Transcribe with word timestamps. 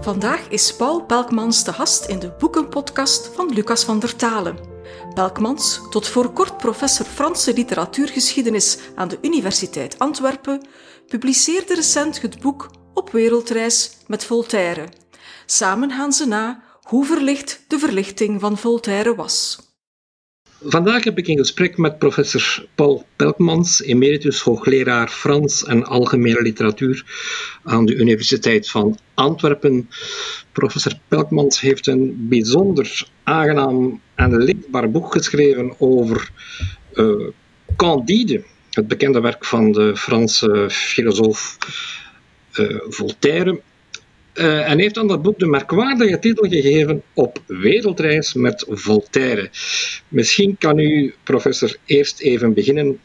Vandaag 0.00 0.48
is 0.48 0.76
Paul 0.76 1.02
Pelkmans 1.02 1.62
te 1.62 1.72
gast 1.72 2.04
in 2.04 2.18
de 2.18 2.30
boekenpodcast 2.38 3.26
van 3.34 3.52
Lucas 3.52 3.84
van 3.84 3.98
der 3.98 4.16
Talen. 4.16 4.58
Pelkmans, 5.14 5.80
tot 5.90 6.08
voor 6.08 6.32
kort 6.32 6.56
professor 6.56 7.06
Franse 7.06 7.54
literatuurgeschiedenis 7.54 8.78
aan 8.94 9.08
de 9.08 9.18
Universiteit 9.22 9.98
Antwerpen, 9.98 10.66
publiceerde 11.06 11.74
recent 11.74 12.22
het 12.22 12.40
boek 12.40 12.70
Op 12.94 13.10
wereldreis 13.10 13.96
met 14.06 14.24
Voltaire. 14.24 14.88
Samen 15.46 15.90
gaan 15.90 16.12
ze 16.12 16.26
na 16.26 16.62
hoe 16.82 17.04
verlicht 17.04 17.64
de 17.68 17.78
verlichting 17.78 18.40
van 18.40 18.58
Voltaire 18.58 19.14
was. 19.14 19.63
Vandaag 20.62 21.04
heb 21.04 21.18
ik 21.18 21.28
een 21.28 21.36
gesprek 21.36 21.76
met 21.76 21.98
professor 21.98 22.66
Paul 22.74 23.06
Pelkmans, 23.16 23.82
emeritus 23.82 24.40
hoogleraar 24.40 25.08
Frans 25.08 25.64
en 25.64 25.84
algemene 25.84 26.42
literatuur 26.42 27.04
aan 27.62 27.86
de 27.86 27.94
Universiteit 27.94 28.70
van 28.70 28.98
Antwerpen. 29.14 29.88
Professor 30.52 30.92
Pelkmans 31.08 31.60
heeft 31.60 31.86
een 31.86 32.28
bijzonder 32.28 33.08
aangenaam 33.22 34.00
en 34.14 34.36
leesbaar 34.36 34.90
boek 34.90 35.12
geschreven 35.12 35.74
over 35.80 36.30
uh, 36.94 37.28
Candide, 37.76 38.44
het 38.70 38.88
bekende 38.88 39.20
werk 39.20 39.44
van 39.44 39.72
de 39.72 39.96
Franse 39.96 40.66
filosoof 40.70 41.58
uh, 42.54 42.76
Voltaire. 42.88 43.60
Uh, 44.34 44.70
en 44.70 44.78
heeft 44.78 44.98
aan 44.98 45.08
dat 45.08 45.22
boek 45.22 45.38
de 45.38 45.46
merkwaardige 45.46 46.18
titel 46.18 46.48
gegeven 46.48 47.02
Op 47.14 47.42
wereldreis 47.46 48.34
met 48.34 48.64
Voltaire. 48.68 49.50
Misschien 50.08 50.56
kan 50.58 50.78
u, 50.78 51.14
professor, 51.22 51.76
eerst 51.84 52.20
even 52.20 52.54
beginnen 52.54 52.98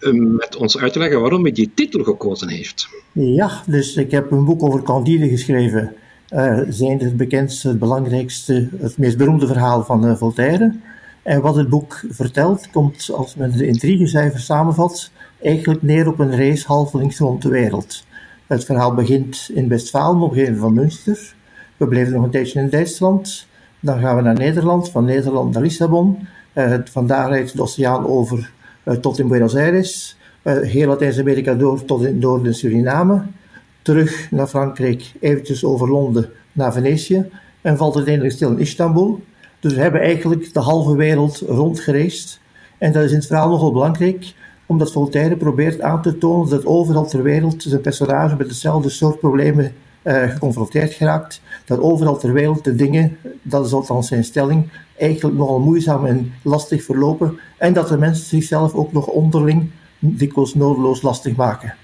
uh, 0.00 0.36
met 0.36 0.56
ons 0.56 0.78
uit 0.78 0.92
te 0.92 0.98
leggen 0.98 1.20
waarom 1.20 1.46
u 1.46 1.52
die 1.52 1.70
titel 1.74 2.04
gekozen 2.04 2.48
heeft. 2.48 2.88
Ja, 3.12 3.62
dus 3.66 3.96
ik 3.96 4.10
heb 4.10 4.30
een 4.30 4.44
boek 4.44 4.62
over 4.62 4.82
Candide 4.82 5.28
geschreven. 5.28 5.94
Uh, 6.30 6.60
zijn 6.68 6.98
het 6.98 7.16
bekendste, 7.16 7.68
het 7.68 7.78
belangrijkste, 7.78 8.68
het 8.78 8.98
meest 8.98 9.16
beroemde 9.16 9.46
verhaal 9.46 9.84
van 9.84 10.16
Voltaire. 10.16 10.74
En 11.22 11.40
wat 11.40 11.56
het 11.56 11.68
boek 11.68 12.04
vertelt, 12.08 12.70
komt, 12.70 13.10
als 13.12 13.34
men 13.34 13.56
de 13.56 13.66
intrigecijfers 13.66 14.44
samenvat, 14.44 15.10
eigenlijk 15.42 15.82
neer 15.82 16.08
op 16.08 16.18
een 16.18 16.36
reis 16.36 16.64
halvelings 16.64 17.18
rond 17.18 17.42
de 17.42 17.48
wereld. 17.48 18.04
Het 18.50 18.64
verhaal 18.64 18.94
begint 18.94 19.50
in 19.54 19.68
Westfalen, 19.68 20.38
een 20.38 20.56
van 20.56 20.74
Münster. 20.74 21.34
We 21.76 21.86
blijven 21.88 22.12
nog 22.12 22.24
een 22.24 22.30
tijdje 22.30 22.60
in 22.60 22.70
Duitsland. 22.70 23.46
Dan 23.80 24.00
gaan 24.00 24.16
we 24.16 24.22
naar 24.22 24.34
Nederland, 24.34 24.90
van 24.90 25.04
Nederland 25.04 25.52
naar 25.52 25.62
Lissabon. 25.62 26.18
Uh, 26.54 26.74
van 26.84 27.06
daaruit 27.06 27.56
de 27.56 27.62
oceaan 27.62 28.06
over 28.06 28.52
uh, 28.84 28.94
tot 28.94 29.18
in 29.18 29.28
Buenos 29.28 29.56
Aires. 29.56 30.16
Uh, 30.42 30.60
heel 30.60 30.88
Latijns-Amerika 30.88 31.54
door 31.54 31.84
tot 31.84 32.04
in, 32.04 32.20
door 32.20 32.42
de 32.42 32.52
Suriname. 32.52 33.22
Terug 33.82 34.30
naar 34.30 34.46
Frankrijk, 34.46 35.12
eventjes 35.20 35.64
over 35.64 35.90
Londen 35.90 36.30
naar 36.52 36.72
Venetië. 36.72 37.30
En 37.60 37.76
valt 37.76 37.96
uiteindelijk 37.96 38.34
stil 38.34 38.50
in 38.50 38.58
Istanbul. 38.58 39.20
Dus 39.60 39.74
we 39.74 39.80
hebben 39.80 40.00
eigenlijk 40.00 40.54
de 40.54 40.60
halve 40.60 40.96
wereld 40.96 41.42
rondgereisd. 41.46 42.40
En 42.78 42.92
dat 42.92 43.04
is 43.04 43.10
in 43.10 43.16
het 43.16 43.26
verhaal 43.26 43.48
nogal 43.48 43.72
belangrijk, 43.72 44.34
omdat 44.70 44.92
Voltaire 44.92 45.36
probeert 45.36 45.80
aan 45.80 46.02
te 46.02 46.18
tonen 46.18 46.50
dat 46.50 46.66
overal 46.66 47.08
ter 47.08 47.22
wereld 47.22 47.62
zijn 47.62 47.80
personage 47.80 48.36
met 48.36 48.46
hetzelfde 48.46 48.88
soort 48.88 49.18
problemen 49.18 49.74
uh, 50.02 50.30
geconfronteerd 50.30 50.92
geraakt. 50.92 51.40
Dat 51.64 51.80
overal 51.80 52.18
ter 52.18 52.32
wereld 52.32 52.64
de 52.64 52.74
dingen, 52.74 53.16
dat 53.42 53.66
is 53.66 53.72
althans 53.72 54.08
zijn 54.08 54.24
stelling, 54.24 54.68
eigenlijk 54.98 55.36
nogal 55.36 55.58
moeizaam 55.58 56.06
en 56.06 56.32
lastig 56.42 56.84
verlopen. 56.84 57.38
En 57.58 57.72
dat 57.72 57.88
de 57.88 57.98
mensen 57.98 58.26
zichzelf 58.26 58.74
ook 58.74 58.92
nog 58.92 59.06
onderling 59.06 59.70
dikwijls 59.98 60.54
nodeloos 60.54 61.02
lastig 61.02 61.36
maken. 61.36 61.74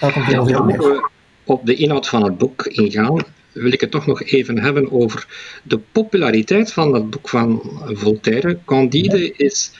Daar 0.00 0.12
komt 0.12 0.26
heel 0.26 0.66
we 0.66 1.08
op 1.44 1.66
de 1.66 1.74
inhoud 1.74 2.08
van 2.08 2.24
het 2.24 2.38
boek 2.38 2.66
ingaan, 2.66 3.24
wil 3.52 3.72
ik 3.72 3.80
het 3.80 3.90
toch 3.90 4.06
nog 4.06 4.22
even 4.22 4.58
hebben 4.58 4.92
over 4.92 5.26
de 5.62 5.80
populariteit 5.92 6.72
van 6.72 6.92
dat 6.92 7.10
boek 7.10 7.28
van 7.28 7.60
Voltaire. 7.84 8.58
Candide 8.64 9.18
ja. 9.18 9.32
is 9.36 9.72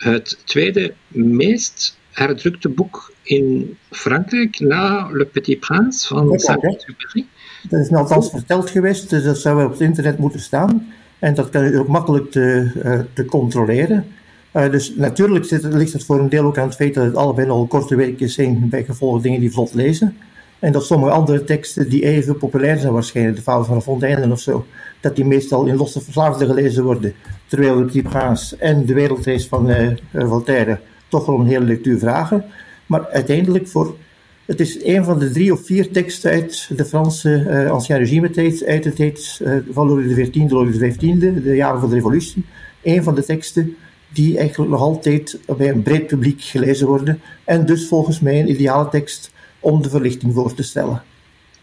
het 0.00 0.38
tweede 0.44 0.94
meest 1.08 1.98
herdrukte 2.10 2.68
boek 2.68 3.12
in 3.22 3.76
Frankrijk 3.90 4.60
na 4.60 5.08
Le 5.12 5.26
Petit 5.26 5.60
Prince 5.60 6.08
van 6.08 6.38
Saint-Exupéry. 6.38 7.26
Dat 7.68 7.80
is 7.80 7.90
me 7.90 7.96
althans 7.96 8.30
verteld 8.30 8.70
geweest, 8.70 9.10
dus 9.10 9.24
dat 9.24 9.38
zou 9.38 9.64
op 9.64 9.70
het 9.70 9.80
internet 9.80 10.18
moeten 10.18 10.40
staan. 10.40 10.86
En 11.18 11.34
dat 11.34 11.50
kan 11.50 11.74
ook 11.74 11.88
makkelijk 11.88 12.30
te, 12.30 12.72
uh, 12.84 13.00
te 13.12 13.24
controleren. 13.24 14.06
Uh, 14.54 14.70
dus 14.70 14.94
natuurlijk 14.94 15.44
zit, 15.44 15.64
ligt 15.64 15.92
het 15.92 16.04
voor 16.04 16.18
een 16.18 16.28
deel 16.28 16.44
ook 16.44 16.58
aan 16.58 16.66
het 16.66 16.76
feit 16.76 16.94
dat 16.94 17.04
het 17.04 17.14
allebei 17.16 17.48
al 17.48 17.66
korte 17.66 17.96
werkjes 17.96 18.34
zijn, 18.34 18.68
bij 18.68 18.84
gevolg 18.84 19.22
dingen 19.22 19.40
die 19.40 19.52
vlot 19.52 19.74
lezen. 19.74 20.16
En 20.60 20.72
dat 20.72 20.84
sommige 20.84 21.12
andere 21.12 21.44
teksten 21.44 21.88
die 21.88 22.04
even 22.04 22.36
populair 22.36 22.78
zijn 22.78 22.92
waarschijnlijk, 22.92 23.36
de 23.36 23.42
Vader 23.42 23.64
van 23.64 23.82
Fontaine 23.82 24.32
of 24.32 24.40
zo, 24.40 24.66
dat 25.00 25.16
die 25.16 25.24
meestal 25.24 25.66
in 25.66 25.76
losse 25.76 26.00
verslaafden 26.00 26.46
gelezen 26.46 26.84
worden. 26.84 27.14
Terwijl 27.46 27.90
de 27.90 28.02
Prince 28.02 28.56
en 28.56 28.86
de 28.86 28.94
wereldreis 28.94 29.46
van 29.46 29.70
uh, 29.70 29.88
Voltaire 30.12 30.78
toch 31.08 31.26
wel 31.26 31.40
een 31.40 31.46
hele 31.46 31.64
lectuur 31.64 31.98
vragen. 31.98 32.44
Maar 32.86 33.08
uiteindelijk 33.08 33.68
voor... 33.68 33.96
Het 34.44 34.60
is 34.60 34.84
een 34.84 35.04
van 35.04 35.18
de 35.18 35.30
drie 35.30 35.52
of 35.52 35.66
vier 35.66 35.90
teksten 35.90 36.30
uit 36.30 36.70
de 36.76 36.84
Franse 36.84 37.46
uh, 37.48 37.70
ancien 37.70 37.96
regime 37.96 38.30
tijd, 38.30 38.64
uit 38.64 38.82
de 38.82 38.92
tijd 38.92 39.40
van 39.70 39.86
Louis 39.88 40.28
XIV, 40.30 40.50
Louis 40.50 40.78
XV, 40.78 41.18
de 41.42 41.56
jaren 41.56 41.80
van 41.80 41.88
de 41.88 41.94
revolutie. 41.94 42.44
Een 42.82 43.02
van 43.02 43.14
de 43.14 43.24
teksten 43.24 43.76
die 44.12 44.38
eigenlijk 44.38 44.70
nog 44.70 44.80
altijd 44.80 45.38
bij 45.56 45.68
een 45.68 45.82
breed 45.82 46.06
publiek 46.06 46.42
gelezen 46.42 46.86
worden. 46.86 47.20
En 47.44 47.66
dus 47.66 47.88
volgens 47.88 48.20
mij 48.20 48.40
een 48.40 48.50
ideale 48.50 48.88
tekst 48.88 49.30
om 49.60 49.82
de 49.82 49.90
verlichting 49.90 50.34
voor 50.34 50.54
te 50.54 50.62
stellen. 50.62 51.02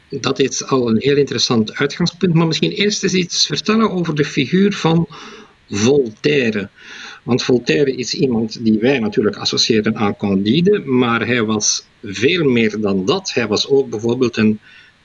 Dat 0.10 0.40
is 0.40 0.66
al 0.66 0.90
een 0.90 1.00
heel 1.00 1.18
interessant 1.18 1.76
uitgangspunt, 1.76 2.34
maar 2.34 2.48
misschien 2.48 2.72
eerst 2.72 3.04
eens 3.04 3.14
iets 3.14 3.46
vertellen 3.46 3.92
over 3.92 4.16
de 4.16 4.26
figuur 4.26 4.74
van 4.74 5.08
Voltaire. 5.70 6.70
Want 7.24 7.44
Voltaire 7.44 7.96
is 7.96 8.14
iemand 8.14 8.64
die 8.64 8.80
wij 8.80 9.00
natuurlijk 9.00 9.36
associëren 9.36 9.96
aan 9.96 10.18
Candide, 10.18 10.80
maar 10.80 11.28
hij 11.28 11.44
was 11.44 11.86
veel 12.04 12.50
meer 12.50 12.82
dan 12.82 13.06
dat. 13.06 13.34
Hij 13.34 13.48
was 13.48 13.68
ook 13.68 13.90
bijvoorbeeld 13.90 14.38
een, 14.38 14.60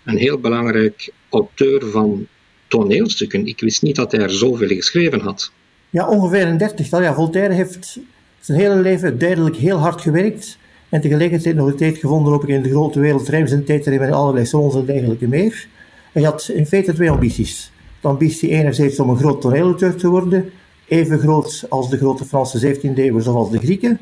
een 0.05 0.17
heel 0.17 0.39
belangrijk 0.39 1.13
auteur 1.31 1.91
van 1.91 2.27
toneelstukken. 2.69 3.47
Ik 3.47 3.61
wist 3.61 3.83
niet 3.83 3.97
dat 3.97 4.13
hij 4.13 4.21
er 4.21 4.31
zoveel 4.31 4.69
geschreven 4.69 5.21
had. 5.21 5.53
Ja, 5.91 6.09
ongeveer 6.09 6.47
een 6.47 6.59
dertigtal. 6.59 7.03
Ja, 7.03 7.15
Voltaire 7.15 7.55
heeft 7.55 7.99
zijn 8.41 8.59
hele 8.59 8.77
leven 8.77 9.19
duidelijk 9.19 9.57
heel 9.57 9.79
hard 9.79 10.01
gewerkt. 10.01 10.59
En 10.93 11.01
tegelijkertijd 11.01 11.55
nog 11.55 11.67
een 11.67 11.77
tijd 11.77 11.99
gevonden 11.99 12.33
ook 12.33 12.49
in 12.49 12.63
de 12.63 12.71
grote 12.71 13.01
wereld, 13.01 13.29
erin 13.29 14.01
met 14.01 14.13
allerlei 14.13 14.47
zoons 14.47 14.75
en 14.75 14.85
dergelijke 14.85 15.29
meer. 15.29 15.69
Hij 16.13 16.23
had 16.23 16.51
in 16.55 16.67
feite 16.67 16.93
twee 16.93 17.11
ambities. 17.11 17.73
De 18.01 18.09
ambitie 18.09 18.49
enerzijds 18.49 19.01
om 19.01 19.09
een 19.09 19.17
groot 19.17 19.41
toneelauteur 19.41 19.97
te 19.97 20.09
worden, 20.09 20.51
even 20.89 21.19
groot 21.19 21.67
als 21.69 21.91
de 21.91 21.97
grote 21.97 22.25
Franse 22.25 22.75
17e 22.77 22.81
eeuw 22.95 23.21
zoals 23.21 23.51
de 23.51 23.59
Grieken. 23.59 23.99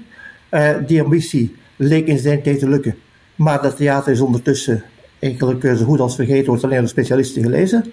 Uh, 0.51 0.71
die 0.87 1.03
ambitie 1.03 1.56
leek 1.77 2.06
in 2.06 2.19
zijn 2.19 2.43
tijd 2.43 2.59
te 2.59 2.69
lukken, 2.69 2.95
maar 3.34 3.62
dat 3.62 3.77
theater 3.77 4.12
is 4.12 4.21
ondertussen 4.21 4.83
eigenlijk 5.19 5.62
zo 5.62 5.84
goed 5.84 6.01
als 6.01 6.15
vergeten, 6.15 6.47
wordt 6.47 6.65
alleen 6.65 6.78
door 6.78 6.89
specialisten 6.89 7.43
gelezen. 7.43 7.84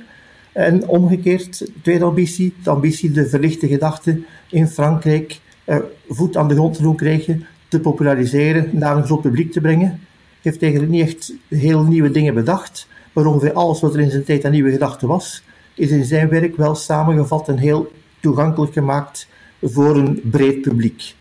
En 0.52 0.88
omgekeerd, 0.88 1.60
de 1.60 1.72
tweede 1.82 2.06
ambitie, 2.06 2.54
de 2.64 2.70
ambitie 2.70 3.12
de 3.12 3.28
verlichte 3.28 3.68
gedachte 3.68 4.22
in 4.50 4.68
Frankrijk 4.68 5.40
uh, 5.66 5.78
voet 6.08 6.38
aan 6.38 6.48
de 6.48 6.56
grond 6.56 6.76
te 6.76 6.82
doen 6.82 6.96
krijgen, 6.96 7.46
te 7.68 7.80
populariseren, 7.80 8.70
naar 8.72 8.98
een 8.98 9.06
groot 9.06 9.22
publiek 9.22 9.52
te 9.52 9.62
brengen. 9.62 10.00
Heeft 10.42 10.62
eigenlijk 10.62 10.92
niet 10.92 11.04
echt 11.04 11.34
heel 11.48 11.84
nieuwe 11.84 12.12
dingen 12.12 12.34
bedacht, 12.34 12.88
maar 13.14 13.26
ongeveer 13.26 13.54
alles 13.54 13.82
wat 13.82 13.94
er 13.94 14.00
in 14.00 14.12
zijn 14.12 14.24
tijd 14.24 14.46
aan 14.46 14.52
nieuwe 14.52 14.72
gedachten 14.72 15.08
was, 15.08 15.44
is 15.74 15.90
in 15.90 16.06
zijn 16.06 16.30
werk 16.30 16.56
wel 16.56 16.76
samengevat 16.76 17.48
en 17.48 17.58
heel 17.58 17.92
toegankelijk 18.20 18.74
gemaakt 18.74 19.28
voor 19.62 19.96
een 19.96 20.22
breed 20.24 20.62
publiek. 20.62 21.16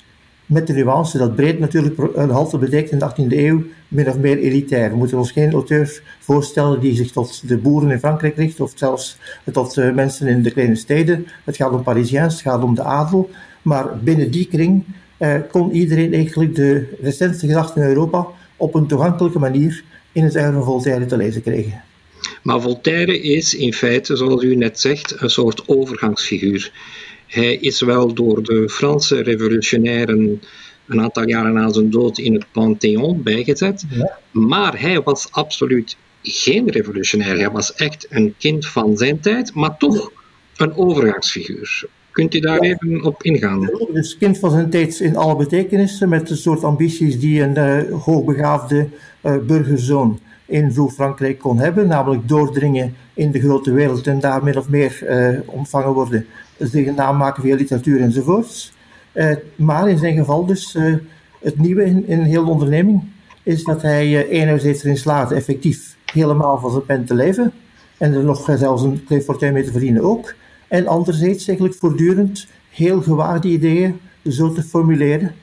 Met 0.47 0.67
de 0.67 0.73
nuance 0.73 1.19
dat 1.19 1.35
breed 1.35 1.59
natuurlijk 1.59 1.99
een 2.15 2.31
halte 2.31 2.59
betekent 2.59 3.19
in 3.19 3.29
de 3.29 3.35
18e 3.35 3.39
eeuw 3.39 3.63
min 3.89 4.09
of 4.09 4.19
meer 4.19 4.39
elitair. 4.39 4.91
We 4.91 4.97
moeten 4.97 5.19
ons 5.19 5.31
geen 5.31 5.53
auteur 5.53 6.03
voorstellen 6.21 6.81
die 6.81 6.95
zich 6.95 7.13
tot 7.13 7.49
de 7.49 7.57
boeren 7.57 7.91
in 7.91 7.99
Frankrijk 7.99 8.37
richt 8.37 8.61
of 8.61 8.73
zelfs 8.75 9.19
tot 9.53 9.77
uh, 9.77 9.95
mensen 9.95 10.27
in 10.27 10.43
de 10.43 10.51
kleine 10.51 10.75
steden. 10.75 11.27
Het 11.45 11.57
gaat 11.57 11.71
om 11.71 11.83
Parisiens, 11.83 12.33
het 12.33 12.43
gaat 12.43 12.63
om 12.63 12.75
de 12.75 12.83
adel. 12.83 13.31
Maar 13.63 13.99
binnen 13.99 14.31
die 14.31 14.47
kring 14.47 14.85
kon 15.51 15.73
iedereen 15.73 16.15
eigenlijk 16.15 16.55
de 16.55 16.97
recentste 17.01 17.47
gedachten 17.47 17.83
in 17.83 17.89
Europa 17.89 18.27
op 18.57 18.75
een 18.75 18.87
toegankelijke 18.87 19.39
manier 19.39 19.85
in 20.13 20.25
het 20.25 20.33
van 20.33 20.65
Voltaire 20.65 21.07
te 21.07 21.17
lezen 21.17 21.43
krijgen. 21.43 21.83
Maar 22.43 22.61
Voltaire 22.61 23.21
is 23.21 23.55
in 23.55 23.73
feite, 23.73 24.17
zoals 24.17 24.43
u 24.43 24.55
net 24.55 24.81
zegt, 24.81 25.21
een 25.21 25.31
soort 25.31 25.69
overgangsfiguur. 25.69 26.73
Hij 27.27 27.55
is 27.57 27.81
wel 27.81 28.15
door 28.15 28.43
de 28.43 28.69
Franse 28.69 29.23
revolutionairen 29.23 30.41
een 30.87 31.01
aantal 31.01 31.29
jaren 31.29 31.53
na 31.53 31.73
zijn 31.73 31.91
dood 31.91 32.19
in 32.19 32.35
het 32.35 32.47
Panthéon 32.53 33.23
bijgezet, 33.23 33.85
ja. 33.91 34.19
maar 34.31 34.81
hij 34.81 35.03
was 35.03 35.29
absoluut 35.31 35.97
geen 36.23 36.71
revolutionair. 36.71 37.39
Hij 37.39 37.51
was 37.51 37.75
echt 37.75 38.07
een 38.11 38.35
kind 38.39 38.67
van 38.67 38.97
zijn 38.97 39.21
tijd, 39.21 39.55
maar 39.55 39.77
toch 39.77 40.11
een 40.57 40.75
overgangsfiguur. 40.75 41.85
Kunt 42.17 42.35
u 42.35 42.41
daar 42.41 42.65
ja. 42.65 42.71
even 42.71 43.05
op 43.05 43.23
ingaan? 43.23 43.71
Dus 43.93 44.17
kind 44.17 44.39
van 44.39 44.51
zijn 44.51 44.71
tijd 44.71 45.01
in 45.01 45.17
alle 45.17 45.37
betekenissen, 45.37 46.09
met 46.09 46.29
de 46.29 46.37
soort 46.37 46.65
ambities 46.65 47.21
die 47.21 47.43
een 47.43 47.59
uh, 47.59 48.01
hoogbegaafde 48.03 48.89
uh, 49.23 49.37
burgerzoon 49.47 50.19
in 50.47 50.73
vroeg 50.73 50.93
Frankrijk 50.93 51.39
kon 51.39 51.59
hebben, 51.59 51.89
namelijk 51.89 52.29
doordringen 52.29 52.95
in 53.15 53.31
de 53.31 53.41
grote 53.41 53.73
wereld 53.73 54.07
en 54.07 54.21
daar 54.21 54.45
min 54.45 54.59
of 54.59 54.69
meer 54.69 54.99
uh, 55.03 55.39
ontvangen 55.47 55.93
worden, 55.93 56.27
zich 56.59 56.87
een 56.87 56.95
naam 56.95 57.17
maken 57.17 57.43
via 57.43 57.57
literatuur 57.57 58.01
enzovoorts. 58.01 58.73
Maar 59.57 59.89
in 59.89 59.99
zijn 59.99 60.17
geval 60.17 60.47
dus 60.47 60.77
het 61.41 61.59
nieuwe 61.59 61.85
in, 61.85 62.07
in 62.07 62.21
heel 62.21 62.45
de 62.45 62.51
onderneming 62.51 63.03
is 63.43 63.65
dat 63.65 63.83
hij 63.83 64.29
enerzijds 64.29 64.83
erin 64.85 64.97
slaat 64.97 65.33
effectief 65.33 65.97
helemaal 66.13 66.59
van 66.59 66.71
zijn 66.71 66.87
pen 66.87 67.05
te 67.05 67.15
leven 67.15 67.53
en 67.99 68.15
er 68.15 68.25
nog 68.25 68.51
zelfs 68.59 68.83
een 68.83 69.05
klein 69.05 69.23
fortuin 69.23 69.53
mee 69.53 69.65
te 69.65 69.71
verdienen 69.71 70.03
ook. 70.03 70.35
En 70.69 70.87
anderzijds 70.87 71.49
eigenlijk 71.49 71.79
voortdurend 71.79 72.47
heel 72.71 73.03
gewaagde 73.03 73.49
ideeën 73.49 74.01
zo 74.29 74.53
te 74.53 74.63
formuleren 74.63 75.35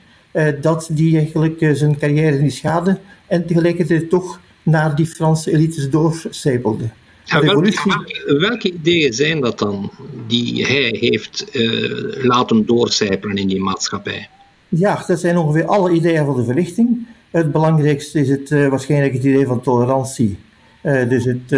dat 0.60 0.88
die 0.92 1.16
eigenlijk 1.16 1.70
zijn 1.72 1.98
carrière 1.98 2.38
niet 2.38 2.54
schade 2.54 2.98
en 3.26 3.46
tegelijkertijd 3.46 4.10
toch 4.10 4.40
naar 4.62 4.94
die 4.96 5.06
Franse 5.06 5.52
elites 5.52 5.90
doorcijpelde. 5.90 6.88
welke, 7.24 8.36
welke, 8.38 8.72
ideeën 8.72 9.12
zijn 9.12 9.40
dat 9.40 9.58
dan 9.58 9.90
die 10.26 10.66
hij 10.66 10.96
heeft 11.00 11.46
uh, 11.52 12.24
laten 12.24 12.66
doorcijpelen 12.66 13.36
in 13.36 13.48
die 13.48 13.60
maatschappij? 13.60 14.28
Ja, 14.68 15.04
dat 15.06 15.20
zijn 15.20 15.36
ongeveer 15.36 15.66
alle 15.66 15.92
ideeën 15.92 16.24
van 16.24 16.36
de 16.36 16.44
verlichting. 16.44 17.06
Het 17.30 17.52
belangrijkste 17.52 18.20
is 18.20 18.28
het, 18.28 18.50
uh, 18.50 18.68
waarschijnlijk 18.68 19.12
het 19.12 19.24
idee 19.24 19.46
van 19.46 19.60
tolerantie. 19.60 20.38
Uh, 20.84 21.08
dus 21.08 21.24
het 21.24 21.50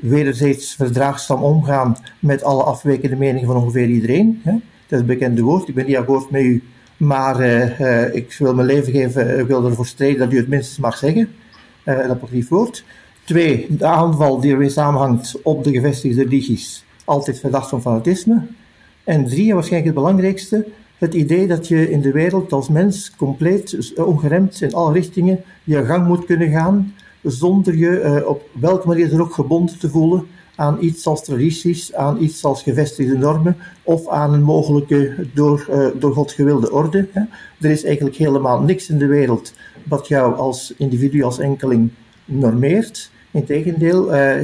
wederzijds 0.00 0.74
verdraagzaam 0.74 1.42
omgaan 1.42 1.96
met 2.18 2.42
alle 2.42 2.62
afwijkende 2.62 3.16
meningen 3.16 3.46
van 3.46 3.56
ongeveer 3.56 3.88
iedereen. 3.88 4.40
Hè? 4.44 4.50
Dat 4.50 4.60
is 4.88 4.98
het 4.98 5.06
bekende 5.06 5.42
woord. 5.42 5.68
Ik 5.68 5.74
ben 5.74 5.86
niet 5.86 5.96
akkoord 5.96 6.30
met 6.30 6.42
u, 6.42 6.62
maar 6.96 7.40
ik 8.12 8.36
wil 8.38 8.54
mijn 8.54 8.66
leven 8.66 8.92
geven, 8.92 9.38
ik 9.38 9.46
wil 9.46 9.66
ervoor 9.66 9.86
strijden 9.86 10.18
dat 10.18 10.32
u 10.32 10.36
het 10.36 10.48
minstens 10.48 10.78
mag 10.78 10.96
zeggen 10.96 11.28
dat 11.84 12.30
niet 12.30 12.46
voort. 12.46 12.84
Twee, 13.24 13.66
de 13.70 13.84
aanval 13.84 14.40
die 14.40 14.52
ermee 14.52 14.68
samenhangt 14.68 15.42
op 15.42 15.64
de 15.64 15.72
gevestigde 15.72 16.22
religies, 16.22 16.84
altijd 17.04 17.38
verdacht 17.40 17.68
van 17.68 17.80
fanatisme. 17.80 18.46
En 19.04 19.26
drie, 19.26 19.48
en 19.48 19.54
waarschijnlijk 19.54 19.94
het 19.94 20.04
belangrijkste, 20.04 20.66
het 20.98 21.14
idee 21.14 21.46
dat 21.46 21.68
je 21.68 21.90
in 21.90 22.00
de 22.00 22.12
wereld 22.12 22.52
als 22.52 22.68
mens 22.68 23.12
compleet 23.16 23.94
ongeremd 23.96 24.60
in 24.60 24.74
alle 24.74 24.92
richtingen 24.92 25.40
je 25.64 25.84
gang 25.84 26.06
moet 26.06 26.24
kunnen 26.24 26.50
gaan, 26.50 26.94
zonder 27.26 27.76
je 27.76 28.02
uh, 28.02 28.28
op 28.28 28.42
welke 28.52 28.86
manier 28.86 29.12
er 29.12 29.20
ook 29.20 29.34
gebonden 29.34 29.78
te 29.78 29.88
voelen 29.88 30.26
aan 30.56 30.76
iets 30.80 31.06
als 31.06 31.24
tradities, 31.24 31.94
aan 31.94 32.22
iets 32.22 32.44
als 32.44 32.62
gevestigde 32.62 33.18
normen 33.18 33.56
of 33.82 34.08
aan 34.08 34.32
een 34.32 34.42
mogelijke 34.42 35.26
door, 35.34 35.66
uh, 35.70 35.86
door 35.98 36.12
God 36.12 36.32
gewilde 36.32 36.72
orde. 36.72 37.08
Er 37.60 37.70
is 37.70 37.84
eigenlijk 37.84 38.16
helemaal 38.16 38.60
niks 38.60 38.88
in 38.88 38.98
de 38.98 39.06
wereld 39.06 39.52
wat 39.82 40.08
jou 40.08 40.34
als 40.34 40.74
individu, 40.76 41.22
als 41.22 41.38
enkeling 41.38 41.90
normeert. 42.24 43.10
Integendeel, 43.30 44.14
uh, 44.14 44.34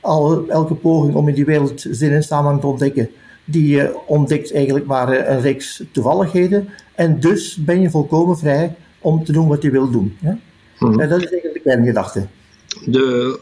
alle, 0.00 0.44
elke 0.48 0.74
poging 0.74 1.14
om 1.14 1.28
in 1.28 1.34
die 1.34 1.44
wereld 1.44 1.86
zin 1.90 2.12
en 2.12 2.22
samenhang 2.22 2.60
te 2.60 2.66
ontdekken, 2.66 3.10
die 3.44 4.06
ontdekt 4.06 4.52
eigenlijk 4.52 4.86
maar 4.86 5.28
een 5.28 5.40
reeks 5.40 5.84
toevalligheden. 5.92 6.68
En 6.94 7.20
dus 7.20 7.56
ben 7.56 7.80
je 7.80 7.90
volkomen 7.90 8.38
vrij 8.38 8.74
om 9.00 9.24
te 9.24 9.32
doen 9.32 9.48
wat 9.48 9.62
je 9.62 9.70
wil 9.70 9.90
doen. 9.90 10.16
En 10.82 11.08
dat 11.08 11.22
is 11.22 11.30
eigenlijk 11.30 11.52
de 11.52 11.60
kerngedachte. 11.60 12.26
De 12.84 13.38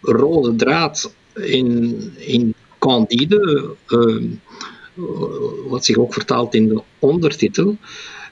rode 0.00 0.56
draad 0.56 1.14
in, 1.34 2.00
in 2.16 2.54
Candide, 2.78 3.74
wat 5.68 5.84
zich 5.84 5.96
ook 5.96 6.12
vertaalt 6.12 6.54
in 6.54 6.68
de 6.68 6.82
ondertitel, 6.98 7.76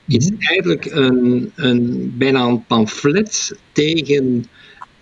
is 0.07 0.31
eigenlijk 0.39 0.85
een, 0.85 1.53
een, 1.55 2.15
bijna 2.19 2.47
een 2.47 2.67
pamflet 2.67 3.59
tegen 3.73 4.45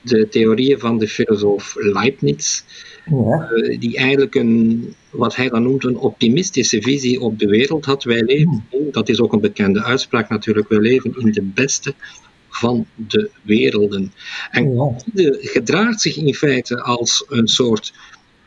de 0.01 0.29
theorieën 0.29 0.79
van 0.79 0.99
de 0.99 1.09
filosoof 1.09 1.75
Leibniz, 1.79 2.63
ja. 3.05 3.51
uh, 3.55 3.81
die 3.81 3.97
eigenlijk 3.97 4.35
een, 4.35 4.95
wat 5.11 5.37
hij 5.37 5.49
dan 5.49 5.63
noemt, 5.63 5.85
een 5.85 5.97
optimistische 5.97 6.83
visie 6.83 7.21
op 7.21 7.39
de 7.39 7.47
wereld 7.47 7.85
had. 7.85 8.05
Wij 8.05 8.23
leven, 8.23 8.65
in, 8.71 8.89
dat 8.91 9.09
is 9.09 9.21
ook 9.21 9.33
een 9.33 9.41
bekende 9.41 9.83
uitspraak 9.83 10.29
natuurlijk, 10.29 10.69
wij 10.69 10.79
leven 10.79 11.15
in 11.19 11.33
de 11.33 11.43
beste 11.43 11.95
van 12.57 12.87
de 12.95 13.31
werelden. 13.43 14.13
En 14.51 14.75
ja. 14.75 14.97
de 15.13 15.39
gedraagt 15.41 16.01
zich 16.01 16.17
in 16.17 16.35
feite 16.35 16.83
als 16.83 17.25
een 17.29 17.49
soort, 17.49 17.93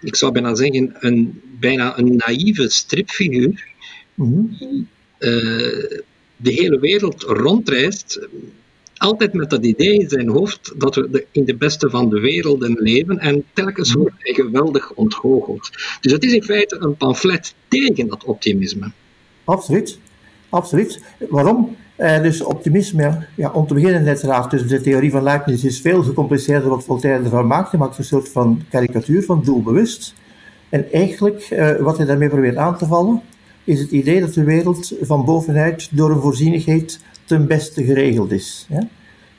ik 0.02 0.16
zou 0.16 0.32
bijna 0.32 0.56
zeggen, 0.56 0.96
een, 1.00 1.42
bijna 1.60 1.98
een 1.98 2.16
naïeve 2.16 2.70
stripfiguur, 2.70 3.68
mm 4.14 4.56
-hmm. 4.60 4.88
uh, 5.20 6.00
de 6.36 6.52
hele 6.52 6.80
wereld 6.80 7.24
rondreist, 7.24 8.28
altijd 8.98 9.34
met 9.34 9.50
dat 9.50 9.66
idee 9.66 10.00
in 10.00 10.10
zijn 10.10 10.30
hoofd 10.30 10.74
dat 10.78 10.96
we 10.96 11.26
in 11.32 11.46
de 11.46 11.56
beste 11.56 11.90
van 11.90 12.10
de 12.10 12.20
werelden 12.20 12.78
leven 12.80 13.20
en 13.20 13.44
telkens 13.54 13.94
wordt 13.94 14.16
hij 14.18 14.34
geweldig 14.34 14.94
ontgoocheld. 14.94 15.70
Dus 16.02 16.12
het 16.12 16.24
is 16.24 16.34
in 16.34 16.44
feite 16.44 16.78
een 16.80 16.98
pamflet 16.98 17.54
tegen 17.68 18.08
dat 18.08 18.24
optimisme. 18.24 18.92
Absoluut, 19.44 20.00
absoluut. 20.50 21.04
Waarom? 21.30 21.78
Eh, 21.98 22.22
dus 22.22 22.44
optimisme, 22.44 23.26
ja, 23.36 23.52
om 23.52 23.68
te 23.68 23.74
beginnen 23.74 24.08
uiteraard, 24.08 24.52
dus 24.52 24.68
de 24.68 24.82
theorie 24.82 25.12
van 25.12 25.24
Leibniz 25.24 25.64
is 25.64 25.82
veel 25.82 26.04
gecompliceerder 26.04 26.70
wat 26.70 26.84
Voltaire 26.84 27.24
ervan 27.24 27.48
maakt. 27.48 27.72
Hij 27.72 27.80
maakt 27.80 27.98
een 27.98 28.04
soort 28.04 28.30
van 28.30 28.62
karikatuur 28.70 29.24
van 29.24 29.42
doelbewust. 29.44 30.14
En 30.70 30.92
eigenlijk, 30.92 31.42
eh, 31.42 31.76
wat 31.76 31.98
hij 31.98 32.06
daarmee 32.06 32.30
probeert 32.30 32.56
aan 32.56 32.78
te 32.78 32.86
vallen, 32.86 33.22
is 33.64 33.80
het 33.80 33.92
idee 33.92 34.20
dat 34.20 34.34
de 34.34 34.44
wereld 34.44 34.94
van 35.02 35.26
bovenuit 35.26 35.90
door 35.92 36.12
een 36.12 36.22
voorzienigheid 36.22 37.00
ten 37.26 37.48
beste 37.48 37.84
geregeld 37.84 38.32
is. 38.32 38.68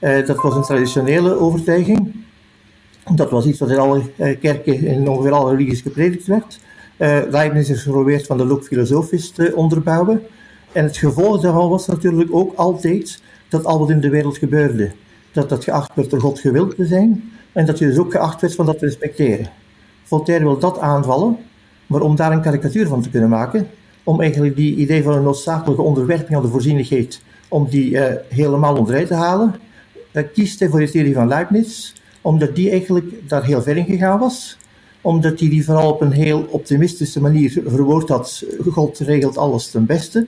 Uh, 0.00 0.26
dat 0.26 0.42
was 0.42 0.54
een 0.54 0.62
traditionele 0.62 1.38
overtuiging. 1.38 2.14
Dat 3.14 3.30
was 3.30 3.46
iets 3.46 3.58
wat 3.58 3.70
in 3.70 3.78
alle 3.78 4.02
kerken 4.40 4.84
in 4.84 5.08
ongeveer 5.08 5.32
alle 5.32 5.50
religies 5.50 5.80
gepredikt 5.80 6.26
werd. 6.26 6.58
Leibniz 7.30 7.68
is 7.68 7.82
geprobeerd 7.82 8.26
van 8.26 8.36
de 8.36 8.44
loop 8.44 8.62
filosofisch 8.62 9.30
te 9.30 9.52
onderbouwen. 9.54 10.22
En 10.72 10.84
het 10.84 10.96
gevolg 10.96 11.40
daarvan 11.40 11.68
was 11.68 11.86
natuurlijk 11.86 12.34
ook 12.34 12.54
altijd 12.54 13.22
dat 13.48 13.64
al 13.64 13.78
wat 13.78 13.90
in 13.90 14.00
de 14.00 14.08
wereld 14.08 14.38
gebeurde, 14.38 14.90
dat 15.32 15.48
dat 15.48 15.64
geacht 15.64 15.94
werd 15.94 16.10
door 16.10 16.20
God 16.20 16.40
gewild 16.40 16.76
te 16.76 16.86
zijn 16.86 17.32
en 17.52 17.66
dat 17.66 17.78
je 17.78 17.86
dus 17.86 17.98
ook 17.98 18.12
geacht 18.12 18.40
werd 18.40 18.54
van 18.54 18.66
dat 18.66 18.78
te 18.78 18.84
respecteren. 18.84 19.50
Voltaire 20.02 20.44
wil 20.44 20.58
dat 20.58 20.78
aanvallen, 20.78 21.36
maar 21.86 22.00
om 22.00 22.16
daar 22.16 22.32
een 22.32 22.40
karikatuur 22.40 22.86
van 22.86 23.02
te 23.02 23.10
kunnen 23.10 23.28
maken, 23.28 23.68
om 24.04 24.20
eigenlijk 24.20 24.56
die 24.56 24.76
idee 24.76 25.02
van 25.02 25.14
een 25.14 25.22
noodzakelijke 25.22 25.82
onderwerping 25.82 26.36
aan 26.36 26.42
de 26.42 26.48
voorzienigheid, 26.48 27.22
om 27.48 27.68
die 27.68 27.90
uh, 27.90 28.04
helemaal 28.28 28.76
onderuit 28.76 29.06
te 29.06 29.14
halen, 29.14 29.54
uh, 30.12 30.22
kiest 30.32 30.60
hij 30.60 30.68
voor 30.68 30.80
de 30.80 30.90
theorie 30.90 31.14
van 31.14 31.28
Leibniz, 31.28 31.92
omdat 32.20 32.54
die 32.54 32.70
eigenlijk 32.70 33.28
daar 33.28 33.44
heel 33.44 33.62
ver 33.62 33.76
in 33.76 33.84
gegaan 33.84 34.18
was, 34.18 34.58
omdat 35.00 35.40
hij 35.40 35.48
die 35.48 35.64
vooral 35.64 35.92
op 35.92 36.00
een 36.00 36.12
heel 36.12 36.46
optimistische 36.50 37.20
manier 37.20 37.50
verwoord 37.66 38.08
had, 38.08 38.44
God 38.70 38.98
regelt 38.98 39.38
alles 39.38 39.70
ten 39.70 39.86
beste. 39.86 40.26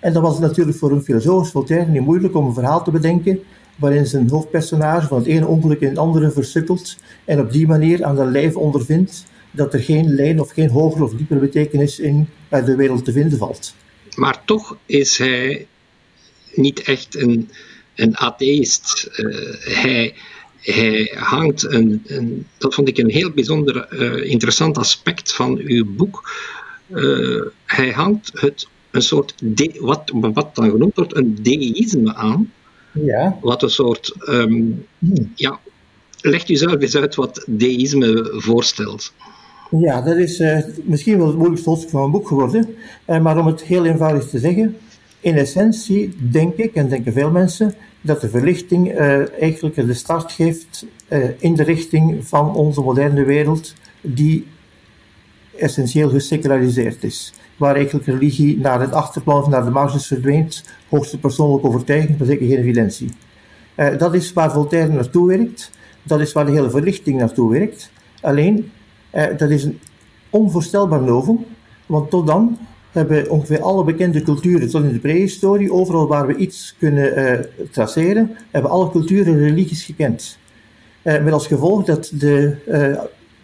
En 0.00 0.12
dan 0.12 0.22
was 0.22 0.38
natuurlijk 0.38 0.78
voor 0.78 0.90
een 0.90 1.02
filosoof 1.02 1.50
Voltaire 1.50 1.90
niet 1.90 2.02
moeilijk 2.02 2.34
om 2.34 2.46
een 2.46 2.54
verhaal 2.54 2.84
te 2.84 2.90
bedenken 2.90 3.40
waarin 3.76 4.06
zijn 4.06 4.28
hoofdpersonage 4.28 5.06
van 5.06 5.18
het 5.18 5.26
ene 5.26 5.46
ongeluk 5.46 5.80
in 5.80 5.88
het 5.88 5.98
andere 5.98 6.30
versukkelt 6.30 6.96
en 7.24 7.40
op 7.40 7.52
die 7.52 7.66
manier 7.66 8.04
aan 8.04 8.16
de 8.16 8.24
lijf 8.24 8.56
ondervindt 8.56 9.24
dat 9.50 9.74
er 9.74 9.80
geen 9.80 10.14
lijn 10.14 10.40
of 10.40 10.50
geen 10.50 10.70
hogere 10.70 11.04
of 11.04 11.12
diepere 11.12 11.40
betekenis 11.40 11.98
in 11.98 12.28
de 12.48 12.76
wereld 12.76 13.04
te 13.04 13.12
vinden 13.12 13.38
valt. 13.38 13.74
Maar 14.14 14.44
toch 14.44 14.76
is 14.86 15.18
hij 15.18 15.66
niet 16.54 16.82
echt 16.82 17.16
een, 17.16 17.50
een 17.94 18.16
atheïst. 18.16 19.10
Uh, 19.16 19.54
hij, 19.60 20.14
hij 20.60 21.12
hangt 21.18 21.72
een, 21.72 22.02
een, 22.06 22.46
dat 22.58 22.74
vond 22.74 22.88
ik 22.88 22.98
een 22.98 23.10
heel 23.10 23.30
bijzonder 23.30 23.88
uh, 23.90 24.30
interessant 24.30 24.78
aspect 24.78 25.34
van 25.34 25.58
uw 25.58 25.94
boek. 25.94 26.30
Uh, 26.88 27.42
hij 27.64 27.90
hangt 27.90 28.30
het 28.40 28.68
een 28.96 29.02
soort, 29.02 29.34
de, 29.38 29.76
wat, 29.80 30.12
wat 30.14 30.54
dan 30.54 30.70
genoemd 30.70 30.94
wordt, 30.94 31.16
een 31.16 31.38
deïsme 31.42 32.14
aan. 32.14 32.52
Ja. 32.92 33.38
Wat 33.40 33.62
een 33.62 33.70
soort, 33.70 34.14
um, 34.28 34.86
ja, 35.34 35.58
legt 36.20 36.48
u 36.48 36.56
zelf 36.56 36.80
eens 36.80 36.96
uit 36.96 37.14
wat 37.14 37.44
deïsme 37.46 38.32
voorstelt. 38.32 39.12
Ja, 39.70 40.02
dat 40.02 40.16
is 40.16 40.40
uh, 40.40 40.58
misschien 40.84 41.18
wel 41.18 41.26
het 41.26 41.36
moeilijkste 41.36 41.68
hoofdstuk 41.68 41.90
van 41.90 42.00
mijn 42.00 42.12
boek 42.12 42.28
geworden. 42.28 42.74
Uh, 43.06 43.20
maar 43.20 43.38
om 43.38 43.46
het 43.46 43.62
heel 43.62 43.84
eenvoudig 43.84 44.28
te 44.28 44.38
zeggen, 44.38 44.76
in 45.20 45.36
essentie 45.36 46.16
denk 46.30 46.56
ik, 46.56 46.74
en 46.74 46.88
denken 46.88 47.12
veel 47.12 47.30
mensen, 47.30 47.74
dat 48.00 48.20
de 48.20 48.28
verlichting 48.28 48.92
uh, 48.92 49.40
eigenlijk 49.40 49.74
de 49.74 49.94
start 49.94 50.32
geeft 50.32 50.86
in 51.38 51.54
de 51.54 51.62
richting 51.62 52.26
van 52.26 52.54
onze 52.54 52.80
moderne 52.80 53.24
wereld, 53.24 53.74
die 54.00 54.46
essentieel 55.58 56.08
geseculariseerd 56.08 57.04
is. 57.04 57.34
Waar 57.56 57.74
eigenlijk 57.74 58.06
religie 58.06 58.58
naar 58.58 58.80
het 58.80 58.92
achterplan, 58.92 59.50
naar 59.50 59.64
de 59.64 59.70
marges 59.70 60.06
verdwijnt, 60.06 60.64
hoogste 60.88 61.18
persoonlijke 61.18 61.66
overtuiging, 61.66 62.18
maar 62.18 62.26
zeker 62.26 62.46
geen 62.46 62.58
evidentie. 62.58 63.10
dat 63.98 64.14
is 64.14 64.32
waar 64.32 64.52
Voltaire 64.52 64.92
naartoe 64.92 65.28
werkt, 65.28 65.70
dat 66.06 66.20
is 66.20 66.32
waar 66.32 66.46
de 66.46 66.52
hele 66.52 66.70
verlichting 66.70 67.18
naartoe 67.18 67.50
werkt. 67.50 67.90
Alleen, 68.20 68.70
eh, 69.10 69.36
dat 69.36 69.50
is 69.50 69.64
een 69.64 69.78
onvoorstelbaar 70.30 71.02
novum, 71.02 71.44
want 71.86 72.10
tot 72.10 72.26
dan 72.26 72.58
hebben 72.92 73.30
ongeveer 73.30 73.62
alle 73.62 73.84
bekende 73.84 74.22
culturen, 74.22 74.70
tot 74.70 74.84
in 74.84 74.92
de 74.92 74.98
prehistorie, 74.98 75.72
overal 75.72 76.06
waar 76.06 76.26
we 76.26 76.36
iets 76.36 76.74
kunnen 76.78 77.18
uh, 77.18 77.38
traceren, 77.70 78.36
hebben 78.50 78.70
alle 78.70 78.90
culturen 78.90 79.32
en 79.32 79.38
religies 79.38 79.84
gekend. 79.84 80.38
met 81.02 81.32
als 81.32 81.46
gevolg 81.46 81.84
dat 81.84 82.10
de 82.14 82.56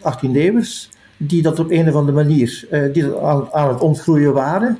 18 0.01 0.37
eeuwers, 0.37 0.91
die 1.27 1.43
dat 1.43 1.59
op 1.59 1.71
een 1.71 1.89
of 1.89 1.95
andere 1.95 2.17
manier 2.17 2.67
die 2.93 3.15
aan, 3.17 3.53
aan 3.53 3.69
het 3.69 3.81
ontgroeien 3.81 4.33
waren, 4.33 4.79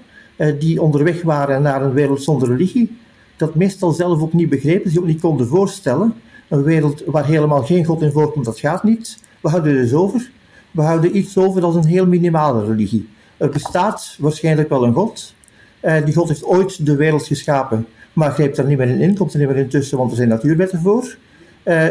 die 0.59 0.83
onderweg 0.83 1.23
waren 1.23 1.63
naar 1.63 1.83
een 1.83 1.93
wereld 1.93 2.23
zonder 2.23 2.49
religie, 2.49 2.99
dat 3.37 3.55
meestal 3.55 3.91
zelf 3.91 4.23
ook 4.23 4.33
niet 4.33 4.49
begrepen, 4.49 4.91
zich 4.91 5.01
ook 5.01 5.07
niet 5.07 5.21
konden 5.21 5.47
voorstellen. 5.47 6.15
Een 6.49 6.63
wereld 6.63 7.03
waar 7.07 7.27
helemaal 7.27 7.63
geen 7.63 7.85
God 7.85 8.03
in 8.03 8.13
voorkomt, 8.13 8.45
dat 8.45 8.59
gaat 8.59 8.85
niet. 8.85 9.19
We 9.41 9.49
houden 9.49 9.73
dus 9.75 9.93
over. 9.93 10.31
We 10.71 10.83
houden 10.83 11.17
iets 11.17 11.39
over 11.39 11.63
als 11.63 11.75
een 11.75 11.85
heel 11.85 12.07
minimale 12.07 12.65
religie. 12.65 13.09
Er 13.37 13.49
bestaat 13.49 14.17
waarschijnlijk 14.19 14.69
wel 14.69 14.85
een 14.85 14.93
God. 14.93 15.35
Eh, 15.81 16.05
die 16.05 16.15
God 16.15 16.29
heeft 16.29 16.45
ooit 16.45 16.87
de 16.87 16.97
wereld 16.97 17.27
geschapen, 17.27 17.87
maar 18.13 18.31
grijpt 18.31 18.57
daar 18.57 18.67
niet 18.67 18.79
meer 18.79 19.01
in, 19.01 19.17
komt 19.17 19.33
er 19.33 19.39
niet 19.39 19.49
meer 19.49 19.57
in 19.57 19.69
tussen, 19.69 19.99
want 19.99 20.11
er 20.11 20.17
zijn 20.17 20.29
natuurwetten 20.29 20.81
voor. 20.81 21.17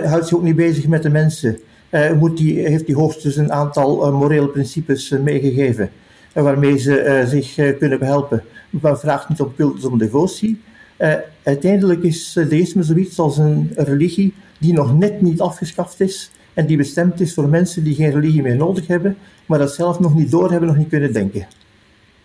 Houdt 0.04 0.28
zich 0.28 0.38
ook 0.38 0.44
niet 0.44 0.56
bezig 0.56 0.88
met 0.88 1.04
de 1.04 1.10
mensen. 1.10 1.60
Moet 2.20 2.38
die, 2.38 2.60
heeft 2.60 2.86
die 2.86 2.96
hoogstens 2.96 3.36
een 3.36 3.52
aantal 3.52 4.12
morele 4.12 4.48
principes 4.48 5.10
meegegeven, 5.10 5.92
waarmee 6.34 6.78
ze 6.78 7.24
zich 7.28 7.78
kunnen 7.78 8.00
behelpen. 8.00 8.44
Maar 8.70 9.00
vraagt 9.00 9.30
niet 9.30 9.42
om 9.42 9.56
cultus, 9.56 9.86
om 9.86 9.98
devotie. 9.98 10.62
uiteindelijk 11.44 12.04
is 12.04 12.40
deïsme 12.50 12.84
zoiets 12.84 13.20
als 13.20 13.38
een 13.38 13.72
religie 13.76 14.34
die 14.58 14.74
nog 14.74 14.98
net 14.98 15.22
niet 15.22 15.42
afgeschaft 15.42 16.00
is 16.00 16.32
en 16.54 16.66
die 16.66 16.78
bestemd 16.78 17.20
is 17.20 17.34
voor 17.34 17.50
mensen 17.50 17.84
die 17.84 17.96
geen 17.96 18.12
religie 18.12 18.42
meer 18.42 18.56
nodig 18.56 18.88
hebben, 18.88 19.18
maar 19.46 19.60
dat 19.60 19.74
zelf 19.74 20.00
nog 20.00 20.16
niet 20.16 20.32
doorhebben, 20.32 20.68
nog 20.68 20.78
niet 20.78 20.90
kunnen 20.90 21.14
denken. 21.14 21.48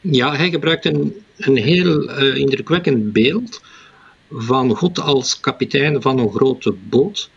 Ja, 0.00 0.36
hij 0.36 0.50
gebruikt 0.50 0.84
een, 0.84 1.14
een 1.36 1.56
heel 1.56 2.10
indrukwekkend 2.34 3.12
beeld 3.12 3.60
van 4.30 4.76
God 4.76 5.00
als 5.00 5.40
kapitein 5.40 6.02
van 6.02 6.18
een 6.18 6.30
grote 6.30 6.74
boot. 6.88 7.30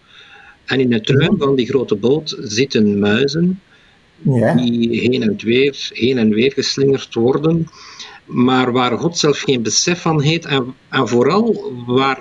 En 0.70 0.80
in 0.80 0.94
het 0.94 1.10
ruim 1.10 1.38
van 1.38 1.56
die 1.56 1.68
grote 1.68 1.96
boot 1.96 2.38
zitten 2.40 3.00
muizen 3.00 3.60
ja. 4.22 4.56
die 4.56 5.00
heen 5.00 5.22
en, 5.22 5.38
weer, 5.38 5.90
heen 5.94 6.18
en 6.18 6.30
weer 6.30 6.52
geslingerd 6.52 7.14
worden, 7.14 7.68
maar 8.26 8.72
waar 8.72 8.98
God 8.98 9.18
zelf 9.18 9.40
geen 9.40 9.62
besef 9.62 10.02
van 10.02 10.22
heeft 10.22 10.46
en, 10.46 10.74
en 10.90 11.08
vooral 11.08 11.74
waar, 11.86 12.20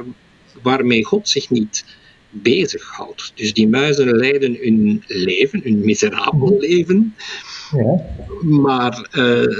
waarmee 0.62 1.04
God 1.04 1.28
zich 1.28 1.50
niet 1.50 1.84
bezighoudt. 2.30 3.32
Dus 3.34 3.54
die 3.54 3.68
muizen 3.68 4.16
leiden 4.16 4.58
hun 4.60 5.02
leven, 5.06 5.60
hun 5.64 5.80
miserabel 5.84 6.48
mhm. 6.48 6.60
leven, 6.60 7.14
ja. 7.76 8.04
maar 8.40 9.08
uh, 9.12 9.56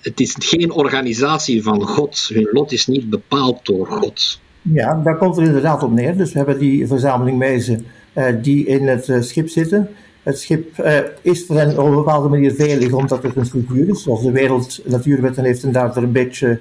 het 0.00 0.20
is 0.20 0.36
geen 0.38 0.70
organisatie 0.70 1.62
van 1.62 1.82
God. 1.82 2.30
Hun 2.32 2.48
lot 2.52 2.72
is 2.72 2.86
niet 2.86 3.10
bepaald 3.10 3.66
door 3.66 3.86
God. 3.86 4.40
Ja, 4.62 5.00
daar 5.04 5.16
komt 5.16 5.36
er 5.36 5.42
inderdaad 5.42 5.82
op 5.82 5.92
neer. 5.92 6.16
Dus 6.16 6.32
we 6.32 6.38
hebben 6.38 6.58
die 6.58 6.86
verzameling 6.86 7.38
muizen 7.38 7.84
uh, 7.84 7.97
die 8.40 8.66
in 8.66 8.88
het 8.88 9.08
uh, 9.08 9.20
schip 9.20 9.48
zitten. 9.48 9.88
Het 10.22 10.38
schip 10.38 10.78
uh, 10.78 10.98
is 11.22 11.46
voor 11.46 11.56
hen 11.56 11.78
op 11.78 11.86
een 11.86 11.94
bepaalde 11.94 12.28
manier 12.28 12.54
veilig 12.54 12.92
omdat 12.92 13.22
het 13.22 13.36
een 13.36 13.46
structuur 13.46 13.88
is, 13.88 14.02
zoals 14.02 14.22
de 14.22 14.30
wereld 14.30 14.80
natuurwetten 14.84 15.44
heeft 15.44 15.62
en 15.62 15.72
daardoor 15.72 16.02
een 16.02 16.12
beetje 16.12 16.60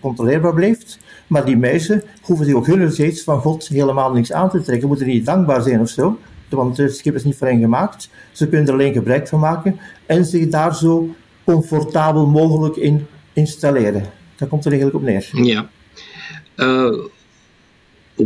controleerbaar 0.00 0.54
blijft. 0.54 0.98
Maar 1.26 1.44
die 1.44 1.56
meisjes 1.56 2.02
hoeven 2.22 2.46
zich 2.46 2.54
ook 2.54 2.66
hunnerseeds 2.66 3.22
van 3.22 3.40
God 3.40 3.68
helemaal 3.68 4.12
niks 4.12 4.32
aan 4.32 4.50
te 4.50 4.62
trekken. 4.62 4.88
Moeten 4.88 5.06
niet 5.06 5.26
dankbaar 5.26 5.62
zijn 5.62 5.80
of 5.80 5.88
zo. 5.88 6.18
Want 6.48 6.76
het 6.76 6.96
schip 6.96 7.14
is 7.14 7.24
niet 7.24 7.36
voor 7.36 7.46
hen 7.46 7.60
gemaakt. 7.60 8.10
Ze 8.32 8.48
kunnen 8.48 8.66
er 8.66 8.72
alleen 8.72 8.92
gebruik 8.92 9.28
van 9.28 9.40
maken. 9.40 9.80
En 10.06 10.24
zich 10.24 10.48
daar 10.48 10.76
zo 10.76 11.14
comfortabel 11.44 12.26
mogelijk 12.26 12.76
in 12.76 13.06
installeren. 13.32 14.04
Daar 14.36 14.48
komt 14.48 14.64
er 14.64 14.72
eigenlijk 14.72 15.00
op 15.00 15.08
neer. 15.08 15.30
Ja. 15.32 15.68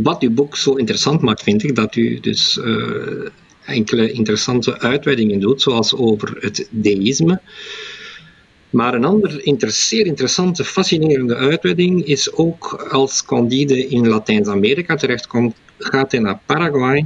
Wat 0.05 0.21
uw 0.21 0.33
boek 0.33 0.57
zo 0.57 0.73
interessant 0.73 1.21
maakt, 1.21 1.43
vind 1.43 1.63
ik, 1.63 1.75
dat 1.75 1.95
u 1.95 2.19
dus 2.19 2.57
uh, 2.57 3.27
enkele 3.65 4.11
interessante 4.11 4.79
uitweidingen 4.79 5.39
doet, 5.39 5.61
zoals 5.61 5.95
over 5.95 6.37
het 6.39 6.67
deïsme. 6.69 7.41
Maar 8.69 8.93
een 8.93 9.05
andere 9.05 9.71
zeer 9.71 10.05
interessante, 10.05 10.63
fascinerende 10.63 11.35
uitweiding 11.35 12.05
is 12.05 12.33
ook 12.33 12.87
als 12.91 13.25
Candide 13.25 13.87
in 13.87 14.07
Latijns-Amerika 14.07 14.95
terechtkomt, 14.95 15.55
gaat 15.77 16.11
hij 16.11 16.21
naar 16.21 16.39
Paraguay 16.45 17.05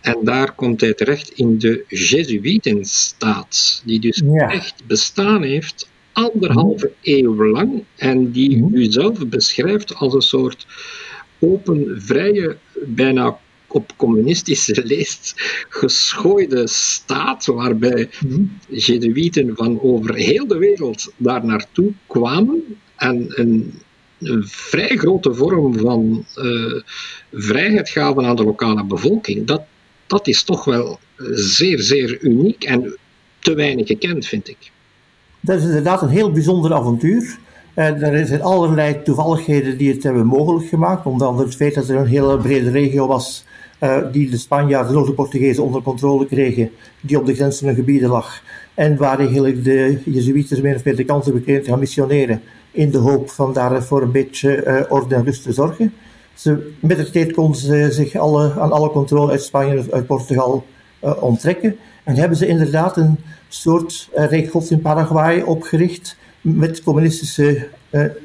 en 0.00 0.18
daar 0.22 0.54
komt 0.54 0.80
hij 0.80 0.94
terecht 0.94 1.30
in 1.30 1.58
de 1.58 1.84
Jezuïtenstaat, 1.88 3.82
die 3.84 4.00
dus 4.00 4.22
echt 4.36 4.86
bestaan 4.86 5.42
heeft 5.42 5.88
anderhalve 6.12 6.92
eeuw 7.02 7.50
lang 7.50 7.84
en 7.96 8.30
die 8.30 8.56
mhm. 8.56 8.74
u 8.74 8.84
zelf 8.84 9.26
beschrijft 9.26 9.94
als 9.94 10.14
een 10.14 10.22
soort 10.22 10.66
open, 11.38 12.02
vrije, 12.02 12.56
bijna 12.86 13.38
op 13.68 13.92
communistische 13.96 14.84
leest 14.92 15.32
geschooide 15.68 16.66
staat, 16.66 17.46
waarbij 17.46 18.10
mm 18.26 18.56
Jezuïeten 18.68 19.56
van 19.56 19.80
over 19.82 20.14
heel 20.14 20.46
de 20.46 20.58
wereld 20.58 21.12
daar 21.16 21.44
naartoe 21.44 21.92
kwamen 22.06 22.62
en 22.96 23.26
een, 23.28 23.74
een 24.18 24.44
vrij 24.46 24.96
grote 24.96 25.34
vorm 25.34 25.78
van 25.78 26.24
uh, 26.36 26.82
vrijheid 27.32 27.88
gaven 27.88 28.24
aan 28.24 28.36
de 28.36 28.44
lokale 28.44 28.84
bevolking. 28.84 29.46
Dat, 29.46 29.62
dat 30.06 30.26
is 30.26 30.42
toch 30.42 30.64
wel 30.64 30.98
zeer, 31.34 31.80
zeer 31.80 32.20
uniek 32.20 32.64
en 32.64 32.96
te 33.38 33.54
weinig 33.54 33.86
gekend, 33.86 34.26
vind 34.26 34.48
ik. 34.48 34.70
Dat 35.40 35.58
is 35.58 35.64
inderdaad 35.64 36.02
een 36.02 36.08
heel 36.08 36.32
bijzonder 36.32 36.74
avontuur. 36.74 37.38
Uh, 37.78 38.02
er 38.02 38.26
zijn 38.26 38.42
allerlei 38.42 39.02
toevalligheden 39.02 39.78
die 39.78 39.92
het 39.92 40.02
hebben 40.02 40.26
mogelijk 40.26 40.66
gemaakt. 40.66 41.06
Onder 41.06 41.26
andere 41.26 41.46
het 41.46 41.56
feit 41.56 41.74
dat 41.74 41.88
er 41.88 41.96
een 41.96 42.06
hele 42.06 42.38
brede 42.38 42.70
regio 42.70 43.06
was 43.06 43.44
uh, 43.80 43.96
die 44.12 44.30
de 44.30 44.36
Spanjaarden, 44.36 44.96
ook 44.96 45.06
de 45.06 45.12
Portugezen 45.12 45.64
onder 45.64 45.82
controle 45.82 46.26
kregen, 46.26 46.70
die 47.00 47.18
op 47.18 47.26
de 47.26 47.34
grens 47.34 47.62
gebieden 47.64 48.08
lag. 48.08 48.42
En 48.74 48.96
waar 48.96 49.18
eigenlijk 49.18 49.64
de 49.64 49.98
Jezuïeten 50.04 50.62
min 50.62 50.74
of 50.74 50.84
meer 50.84 50.96
de 50.96 51.04
kans 51.04 51.24
hebben 51.24 51.42
gekregen 51.42 51.64
te 51.64 51.70
gaan 51.70 51.78
missioneren, 51.78 52.42
in 52.70 52.90
de 52.90 52.98
hoop 52.98 53.30
van 53.30 53.52
daar 53.52 53.82
voor 53.82 54.02
een 54.02 54.12
beetje 54.12 54.64
uh, 54.66 54.92
orde 54.92 55.14
en 55.14 55.24
rust 55.24 55.42
te 55.42 55.52
zorgen. 55.52 55.92
Ze, 56.34 56.70
met 56.80 56.96
de 56.96 57.10
tijd 57.10 57.32
konden 57.32 57.60
ze 57.60 57.88
zich 57.90 58.16
alle, 58.16 58.52
aan 58.58 58.72
alle 58.72 58.90
controle 58.90 59.30
uit 59.30 59.42
Spanje 59.42 59.78
of 59.78 59.90
uit 59.90 60.06
Portugal 60.06 60.64
uh, 61.04 61.22
onttrekken. 61.22 61.76
En 62.04 62.16
hebben 62.16 62.36
ze 62.36 62.46
inderdaad 62.46 62.96
een 62.96 63.18
soort 63.48 64.08
uh, 64.16 64.70
in 64.70 64.80
Paraguay 64.80 65.40
opgericht, 65.40 66.16
met 66.40 66.82
communistische 66.82 67.68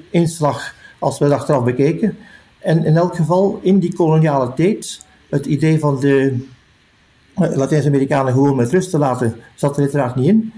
inslag, 0.09 0.75
als 0.99 1.19
we 1.19 1.25
het 1.25 1.33
achteraf 1.33 1.63
bekeken. 1.63 2.17
En 2.59 2.85
in 2.85 2.97
elk 2.97 3.15
geval, 3.15 3.59
in 3.61 3.79
die 3.79 3.93
koloniale 3.95 4.53
tijd 4.53 5.05
het 5.29 5.45
idee 5.45 5.79
van 5.79 5.99
de 5.99 6.35
Latijns-Amerikanen 7.35 8.33
gewoon 8.33 8.55
met 8.55 8.71
rust 8.71 8.89
te 8.89 8.97
laten 8.97 9.35
zat 9.55 9.75
er 9.75 9.81
uiteraard 9.81 10.15
niet 10.15 10.27
in. 10.27 10.53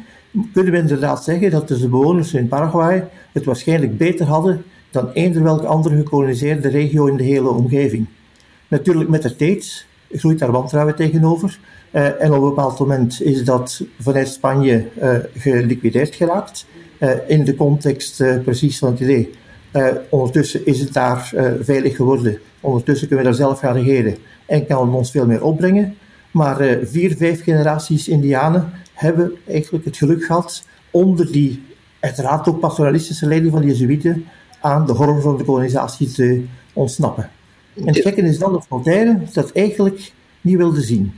Kunnen 0.54 0.72
we 0.72 0.80
inderdaad 0.80 1.24
zeggen 1.24 1.52
dat 1.52 1.68
de 1.68 1.90
bewoners 1.90 2.34
in 2.34 2.48
Paraguay 2.48 3.08
het 3.32 3.46
waarschijnlijk 3.46 3.98
beter 3.98 4.26
hadden 4.26 4.64
dan 4.92 5.12
eender 5.12 5.44
welke 5.44 5.68
andere 5.68 5.96
gekoloniseerde 5.96 6.68
regio 6.68 7.06
in 7.06 7.18
de 7.18 7.24
hele 7.24 7.50
omgeving. 7.50 8.06
Natuurlijk 8.68 9.10
met 9.10 9.22
de 9.22 9.36
tijd 9.36 9.86
groeit 10.18 10.40
daar 10.40 10.52
wantrouwen 10.52 10.96
tegenover. 10.96 11.60
Uh, 11.92 12.22
en 12.22 12.34
op 12.34 12.42
een 12.42 12.50
bepaald 12.50 12.80
moment 12.80 13.22
is 13.22 13.44
dat 13.44 13.82
vanuit 14.00 14.28
Spanje 14.28 14.88
uh, 15.02 15.16
geliquideerd 15.38 16.16
geraakt. 16.16 16.66
Uh, 17.00 17.10
in 17.28 17.44
de 17.44 17.56
context 17.56 18.24
precies 18.44 18.78
van 18.78 18.92
het 18.92 19.00
idee. 19.00 19.30
ondertussen 20.10 20.66
is 20.66 20.80
het 20.80 20.94
daar 20.94 21.34
veilig 21.62 21.96
geworden. 21.96 22.40
Ondertussen 22.60 23.08
kunnen 23.08 23.26
we 23.26 23.32
daar 23.32 23.40
zelf 23.40 23.60
gaan 23.60 23.74
regeren 23.74 24.18
en 24.46 24.66
kan 24.66 24.94
ons 24.94 25.12
veel 25.12 25.26
meer 25.26 25.44
opbrengen. 25.44 25.98
Maar 26.32 26.78
vier, 26.84 27.16
vijf 27.16 27.44
generaties 27.44 28.08
Indianen 28.08 28.72
hebben 28.94 29.34
eigenlijk 29.48 29.86
het 29.86 29.98
geluk 29.98 30.24
gehad 30.24 30.64
onder 30.92 31.32
die 31.32 31.64
uiteraard 32.00 32.48
ook 32.48 32.60
pastoralistische 32.60 33.28
leiding 33.28 33.52
van 33.52 33.62
de 33.62 33.68
Jezuïeten 33.68 34.26
aan 34.62 34.86
de 34.86 34.94
horror 34.94 35.22
van 35.22 35.38
de 35.38 35.44
kolonisatie 35.44 36.12
te 36.12 36.44
ontsnappen. 36.74 37.30
En 37.76 37.88
het 37.88 38.18
is 38.18 38.38
dan 38.38 38.52
dat 38.52 38.66
Voltaire 38.68 39.20
dat 39.34 39.52
eigenlijk 39.52 40.12
niet 40.42 40.58
wilde 40.58 40.82
zien. 40.82 41.14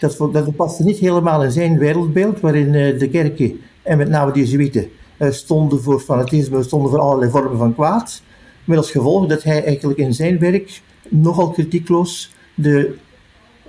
Dat, 0.00 0.16
dat 0.32 0.56
paste 0.56 0.84
niet 0.84 0.98
helemaal 0.98 1.44
in 1.44 1.50
zijn 1.50 1.78
wereldbeeld, 1.78 2.40
waarin 2.40 2.74
uh, 2.74 2.98
de 2.98 3.08
kerken 3.08 3.60
en 3.82 3.98
met 3.98 4.08
name 4.08 4.32
de 4.32 4.38
Jezuïeten 4.38 4.88
uh, 5.18 5.30
stonden 5.30 5.82
voor 5.82 6.00
fanatisme, 6.00 6.62
stonden 6.62 6.90
voor 6.90 7.00
allerlei 7.00 7.30
vormen 7.30 7.58
van 7.58 7.74
kwaad. 7.74 8.22
Met 8.64 8.78
als 8.78 8.90
gevolg 8.90 9.26
dat 9.26 9.42
hij 9.42 9.64
eigenlijk 9.64 9.98
in 9.98 10.14
zijn 10.14 10.38
werk 10.38 10.80
nogal 11.08 11.50
kritiekloos 11.50 12.32
de 12.54 12.94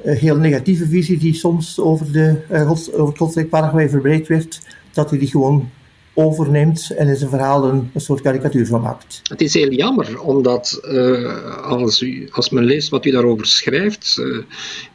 uh, 0.06 0.18
heel 0.18 0.38
negatieve 0.38 0.88
visie 0.88 1.18
die 1.18 1.34
soms 1.34 1.80
over, 1.80 2.12
de, 2.12 2.42
over 2.50 3.08
het 3.08 3.18
Godsrijk 3.18 3.50
Paraguay 3.50 3.90
verbreid 3.90 4.28
werd, 4.28 4.62
dat 4.92 5.10
hij 5.10 5.20
die 5.20 5.28
gewoon 5.28 5.70
overneemt 6.14 6.92
en 6.98 7.08
in 7.08 7.16
zijn 7.16 7.30
verhaal 7.30 7.66
een, 7.66 7.92
soort 7.96 8.22
karikatuur 8.22 8.66
van 8.66 8.82
maakt. 8.82 9.22
Het 9.30 9.42
is 9.42 9.54
heel 9.54 9.72
jammer, 9.72 10.20
omdat 10.20 10.82
uh, 10.86 11.64
als, 11.64 12.02
u, 12.02 12.28
als 12.32 12.50
men 12.50 12.64
leest 12.64 12.90
wat 12.90 13.06
u 13.06 13.12
daarover 13.12 13.46
schrijft, 13.46 14.18
uh, 14.20 14.38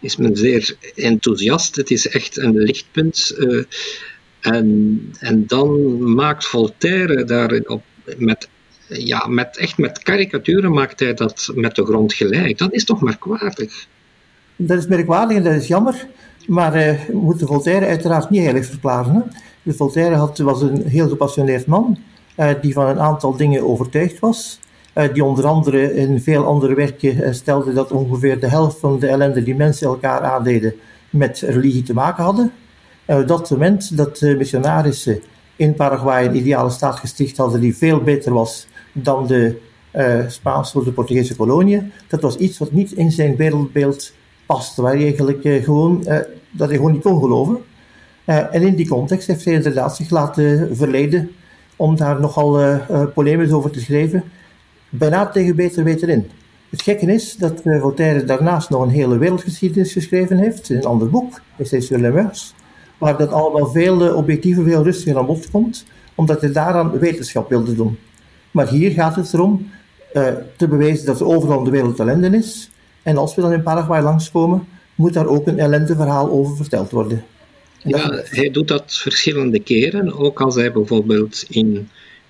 is 0.01 0.17
men 0.17 0.37
zeer 0.37 0.77
enthousiast. 0.95 1.77
Het 1.77 1.91
is 1.91 2.09
echt 2.09 2.37
een 2.37 2.57
lichtpunt. 2.57 3.35
Uh, 3.39 3.65
en, 4.41 5.01
en 5.19 5.47
dan 5.47 6.01
maakt 6.15 6.47
Voltaire 6.47 7.25
daar 7.25 7.63
op, 7.67 7.83
met, 8.17 8.49
ja, 8.89 9.27
met, 9.27 9.57
echt 9.57 9.79
met 9.79 10.03
karikaturen 10.03 10.73
maakt 10.73 11.01
hij 11.01 11.15
dat 11.15 11.51
met 11.55 11.75
de 11.75 11.85
grond 11.85 12.15
gelijk. 12.15 12.59
Dat 12.59 12.73
is 12.73 12.85
toch 12.85 13.03
merkwaardig? 13.03 13.87
Dat 14.57 14.79
is 14.79 14.87
merkwaardig 14.87 15.37
en 15.37 15.43
dat 15.43 15.55
is 15.55 15.67
jammer, 15.67 16.07
maar 16.47 16.77
uh, 16.77 17.01
we 17.07 17.17
moeten 17.17 17.47
Voltaire 17.47 17.87
uiteraard 17.87 18.31
niet 18.31 18.43
heilig 18.43 18.67
verklaren. 18.67 19.25
Dus 19.63 19.77
Voltaire 19.77 20.15
had, 20.15 20.39
was 20.39 20.63
een 20.63 20.87
heel 20.87 21.09
gepassioneerd 21.09 21.67
man, 21.67 21.99
uh, 22.37 22.51
die 22.61 22.73
van 22.73 22.87
een 22.87 23.01
aantal 23.01 23.37
dingen 23.37 23.69
overtuigd 23.69 24.19
was. 24.19 24.61
Uh, 24.95 25.13
die 25.13 25.25
onder 25.25 25.47
andere 25.47 25.95
in 25.95 26.21
veel 26.21 26.45
andere 26.45 26.75
werken 26.75 27.35
stelde 27.35 27.73
dat 27.73 27.93
ongeveer 27.93 28.41
de 28.41 28.49
helft 28.49 28.79
van 28.79 28.99
de 28.99 29.07
ellende 29.07 29.43
die 29.43 29.55
mensen 29.55 29.87
elkaar 29.87 30.21
aandeden 30.21 30.75
met 31.11 31.39
religie 31.41 31.83
te 31.83 31.95
maken 31.95 32.25
hadden. 32.25 32.53
En 33.05 33.27
dat 33.27 33.51
moment 33.51 33.97
dat 33.97 34.17
de 34.19 34.37
missionarissen 34.37 35.21
in 35.57 35.75
Paraguay 35.75 36.25
een 36.25 36.37
ideale 36.37 36.71
staat 36.71 36.97
gesticht 36.97 37.37
hadden 37.37 37.61
die 37.61 37.77
veel 37.77 38.01
beter 38.01 38.33
was 38.33 38.67
dan 38.93 39.27
de 39.27 39.61
Spaanse 40.29 40.79
of 40.79 40.85
de 40.85 40.93
Portugese 40.93 41.37
koloniën, 41.37 41.93
dat 42.09 42.21
was 42.21 42.37
iets 42.37 42.59
wat 42.59 42.73
niet 42.73 42.93
in 42.93 43.11
zijn 43.11 43.37
wereldbeeld 43.37 44.13
paste, 44.47 44.83
waar 44.83 44.93
hij 44.93 45.03
eigenlijk 45.03 45.41
gewoon, 45.43 46.05
dat 46.51 46.69
hij 46.69 46.77
gewoon 46.77 46.93
niet 46.93 47.03
kon 47.03 47.21
geloven. 47.21 47.59
en 48.25 48.63
in 48.63 48.75
die 48.75 48.89
context 48.89 49.27
heeft 49.27 49.45
hij 49.45 49.55
inderdaad 49.55 49.97
zich 49.97 50.11
laten 50.11 50.77
verleiden 50.77 51.31
om 51.77 51.97
daar 51.97 52.21
nogal 52.21 52.81
polemisch 53.15 53.53
over 53.53 53.71
te 53.71 53.81
schrijven, 53.81 54.25
bijna 54.89 55.29
tegen 55.29 55.57
beter 55.57 55.85
weten 55.85 56.09
in. 56.09 56.31
Het 56.71 56.83
gekke 56.83 57.07
is 57.07 57.37
dat 57.37 57.61
Voltaire 57.65 58.25
daarnaast 58.25 58.71
nog 58.71 58.83
een 58.83 58.89
hele 58.89 59.19
wereldgeschiedenis 59.19 59.93
geschreven 59.93 60.39
heeft, 60.39 60.71
in 60.71 60.77
een 60.77 60.85
ander 60.85 61.11
boek, 61.11 61.41
Essai 61.57 61.83
sur 61.83 61.99
les 61.99 62.13
mœurs, 62.13 62.55
waar 62.99 63.17
dat 63.17 63.31
allemaal 63.33 63.67
veel 63.67 64.15
objectiever, 64.15 64.65
veel 64.65 64.83
rustiger 64.83 65.19
aan 65.19 65.27
bod 65.27 65.51
komt, 65.51 65.85
omdat 66.15 66.41
hij 66.41 66.53
daaraan 66.53 66.99
wetenschap 66.99 67.49
wilde 67.49 67.75
doen. 67.75 67.99
Maar 68.51 68.69
hier 68.69 68.91
gaat 68.91 69.17
het 69.17 69.33
erom 69.33 69.71
uh, 70.15 70.29
te 70.57 70.69
bewijzen 70.69 71.07
dat 71.07 71.21
er 71.21 71.27
overal 71.27 71.59
in 71.59 71.65
de 71.65 71.71
wereld 71.71 72.01
ellende 72.01 72.37
is. 72.37 72.71
En 73.03 73.17
als 73.17 73.35
we 73.35 73.43
dan 73.43 73.53
in 73.53 73.63
Paraguay 73.63 74.03
langskomen, 74.03 74.67
moet 74.97 75.13
daar 75.13 75.27
ook 75.27 75.47
een 75.47 75.59
ellendeverhaal 75.59 76.31
over 76.31 76.57
verteld 76.57 76.91
worden. 76.91 77.25
ja, 77.83 78.23
hij 78.25 78.51
doet 78.51 78.69
dat 78.69 78.95
verschillende 78.95 79.61
keren. 79.61 80.19
Ook 80.19 80.41
als 80.41 80.55
hij 80.55 80.73
bijvoorbeeld 80.73 81.45
in, 81.49 81.89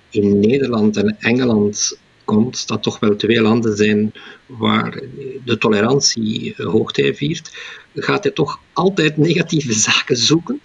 in 0.09 0.39
Nederland 0.39 0.97
en 0.97 1.15
Engeland 1.19 1.97
komt, 2.25 2.67
dat 2.67 2.83
toch 2.83 2.99
wel 2.99 3.15
twee 3.15 3.41
landen 3.41 3.77
zijn 3.77 4.13
waar 4.45 5.01
de 5.45 5.57
tolerantie 5.57 6.53
hoogtij 6.57 7.15
viert, 7.15 7.51
gaat 7.95 8.23
hij 8.23 8.33
toch 8.33 8.59
altijd 8.73 9.17
negatieve 9.27 9.73
zaken 9.73 10.17
zoeken. 10.17 10.61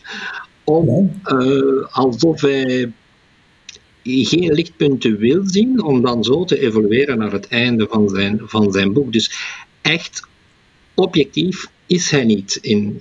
Om, 0.64 1.20
uh, 1.24 1.84
alsof 1.90 2.40
hij 2.40 2.92
geen 4.02 4.52
lichtpunten 4.52 5.16
wil 5.16 5.42
zien, 5.44 5.82
om 5.82 6.02
dan 6.02 6.24
zo 6.24 6.44
te 6.44 6.60
evolueren 6.60 7.18
naar 7.18 7.32
het 7.32 7.48
einde 7.48 7.86
van 7.90 8.08
zijn, 8.08 8.40
van 8.44 8.72
zijn 8.72 8.92
boek. 8.92 9.12
Dus 9.12 9.32
echt 9.82 10.26
objectief 10.94 11.70
is 11.92 12.10
hij 12.10 12.24
niet 12.24 12.58
in 12.60 13.00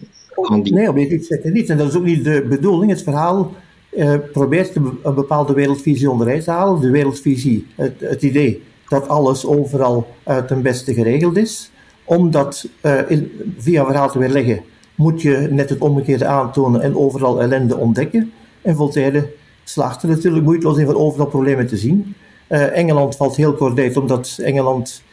die... 0.64 0.74
Nee, 0.74 0.90
objectief 0.90 1.30
is 1.30 1.40
hij 1.42 1.52
niet. 1.52 1.70
En 1.70 1.78
dat 1.78 1.88
is 1.88 1.96
ook 1.96 2.04
niet 2.04 2.24
de 2.24 2.46
bedoeling. 2.50 2.92
Het 2.92 3.04
verhaal 3.04 3.54
uh, 3.92 4.14
probeert 4.32 4.76
een 4.76 5.16
bepaalde 5.16 5.54
wereldvisie 5.54 6.10
onderuit 6.10 6.44
te 6.44 6.52
halen. 6.52 6.82
De 6.82 6.90
wereldvisie, 6.90 7.68
het, 7.76 7.94
het 8.00 8.22
idee 8.22 8.62
dat 8.88 9.08
alles 9.08 9.46
overal 9.46 10.08
uh, 10.28 10.38
ten 10.38 10.62
beste 10.62 10.94
geregeld 10.94 11.38
is. 11.38 11.72
Om 12.04 12.32
dat 12.32 12.68
uh, 12.82 13.00
in, 13.08 13.32
via 13.58 13.86
verhaal 13.86 14.12
te 14.12 14.20
weerleggen, 14.20 14.62
moet 14.96 15.22
je 15.22 15.48
net 15.52 15.70
het 15.70 15.80
omgekeerde 15.80 16.26
aantonen 16.26 16.82
en 16.82 16.96
overal 16.96 17.42
ellende 17.42 17.78
ontdekken. 17.78 18.32
En 18.62 18.76
Voltaire 18.76 19.30
slaagt 19.64 20.04
er 20.04 20.10
natuurlijk 20.10 20.46
moeiteloos 20.46 20.78
in 20.78 20.86
van 20.86 20.96
overal 20.96 21.28
problemen 21.28 21.68
te 21.68 21.78
zien. 21.78 22.16
Uh, 22.50 22.78
Engeland 22.78 23.16
valt 23.16 23.36
heel 23.36 23.54
kort 23.54 23.80
uit, 23.80 23.98
omdat 23.98 24.38
Engeland 24.42 25.04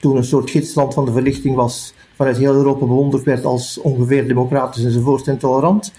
toen 0.00 0.16
een 0.16 0.24
soort 0.24 0.50
gidsland 0.50 0.94
van 0.94 1.04
de 1.04 1.12
verlichting 1.12 1.54
was, 1.54 1.94
vanuit 2.16 2.36
heel 2.36 2.54
Europa 2.54 2.86
bewonderd 2.86 3.22
werd 3.22 3.44
als 3.44 3.80
ongeveer 3.80 4.28
democratisch 4.28 4.84
enzovoort 4.84 5.28
en 5.28 5.38
tolerant. 5.38 5.92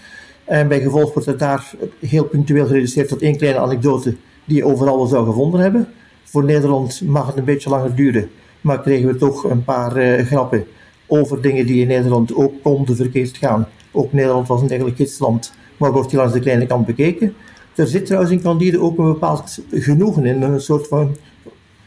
En 0.44 0.68
bij 0.68 0.80
gevolg 0.80 1.12
wordt 1.12 1.28
het 1.28 1.38
daar 1.38 1.74
heel 2.00 2.24
punctueel 2.24 2.66
gereduceerd 2.66 3.08
tot 3.08 3.22
één 3.22 3.36
kleine 3.36 3.58
anekdote 3.58 4.16
die 4.44 4.56
je 4.56 4.64
overal 4.64 4.96
wel 4.96 5.06
zou 5.06 5.26
gevonden 5.26 5.60
hebben. 5.60 5.88
Voor 6.22 6.44
Nederland 6.44 7.02
mag 7.02 7.26
het 7.26 7.36
een 7.36 7.44
beetje 7.44 7.70
langer 7.70 7.94
duren, 7.94 8.30
maar 8.60 8.80
kregen 8.80 9.08
we 9.08 9.16
toch 9.16 9.44
een 9.44 9.64
paar 9.64 9.96
uh, 9.96 10.26
grappen 10.26 10.66
over 11.06 11.42
dingen 11.42 11.66
die 11.66 11.80
in 11.80 11.88
Nederland 11.88 12.34
ook 12.34 12.52
konden 12.62 12.96
verkeerd 12.96 13.36
gaan. 13.36 13.68
Ook 13.90 14.12
Nederland 14.12 14.48
was 14.48 14.60
een 14.60 14.68
eigenlijk 14.68 14.96
gidsland, 14.96 15.52
maar 15.76 15.92
wordt 15.92 16.10
hier 16.10 16.20
langs 16.20 16.34
de 16.34 16.40
kleine 16.40 16.66
kant 16.66 16.86
bekeken. 16.86 17.34
Er 17.74 17.86
zit 17.86 18.06
trouwens 18.06 18.32
in 18.32 18.42
Candide 18.42 18.80
ook 18.80 18.98
een 18.98 19.12
bepaald 19.12 19.60
genoegen 19.70 20.26
in, 20.26 20.42
een 20.42 20.60
soort 20.60 20.88
van, 20.88 21.16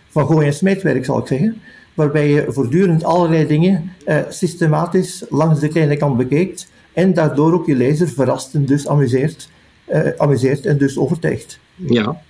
van 0.09 0.25
gooi- 0.25 0.45
en 0.45 0.53
smeetwerk 0.53 1.05
zal 1.05 1.19
ik 1.19 1.27
zeggen, 1.27 1.61
waarbij 1.93 2.29
je 2.29 2.45
voortdurend 2.47 3.03
allerlei 3.03 3.47
dingen 3.47 3.93
eh, 4.05 4.19
systematisch 4.29 5.23
langs 5.29 5.59
de 5.59 5.67
kleine 5.67 5.97
kant 5.97 6.17
bekijkt 6.17 6.69
en 6.93 7.13
daardoor 7.13 7.53
ook 7.53 7.65
je 7.65 7.75
lezer 7.75 8.09
verrast 8.09 8.53
en 8.53 8.65
dus 8.65 8.87
amuseert, 8.87 9.49
eh, 9.85 10.09
amuseert 10.17 10.65
en 10.65 10.77
dus 10.77 10.97
overtuigt. 10.97 11.59
Ja, 11.75 12.21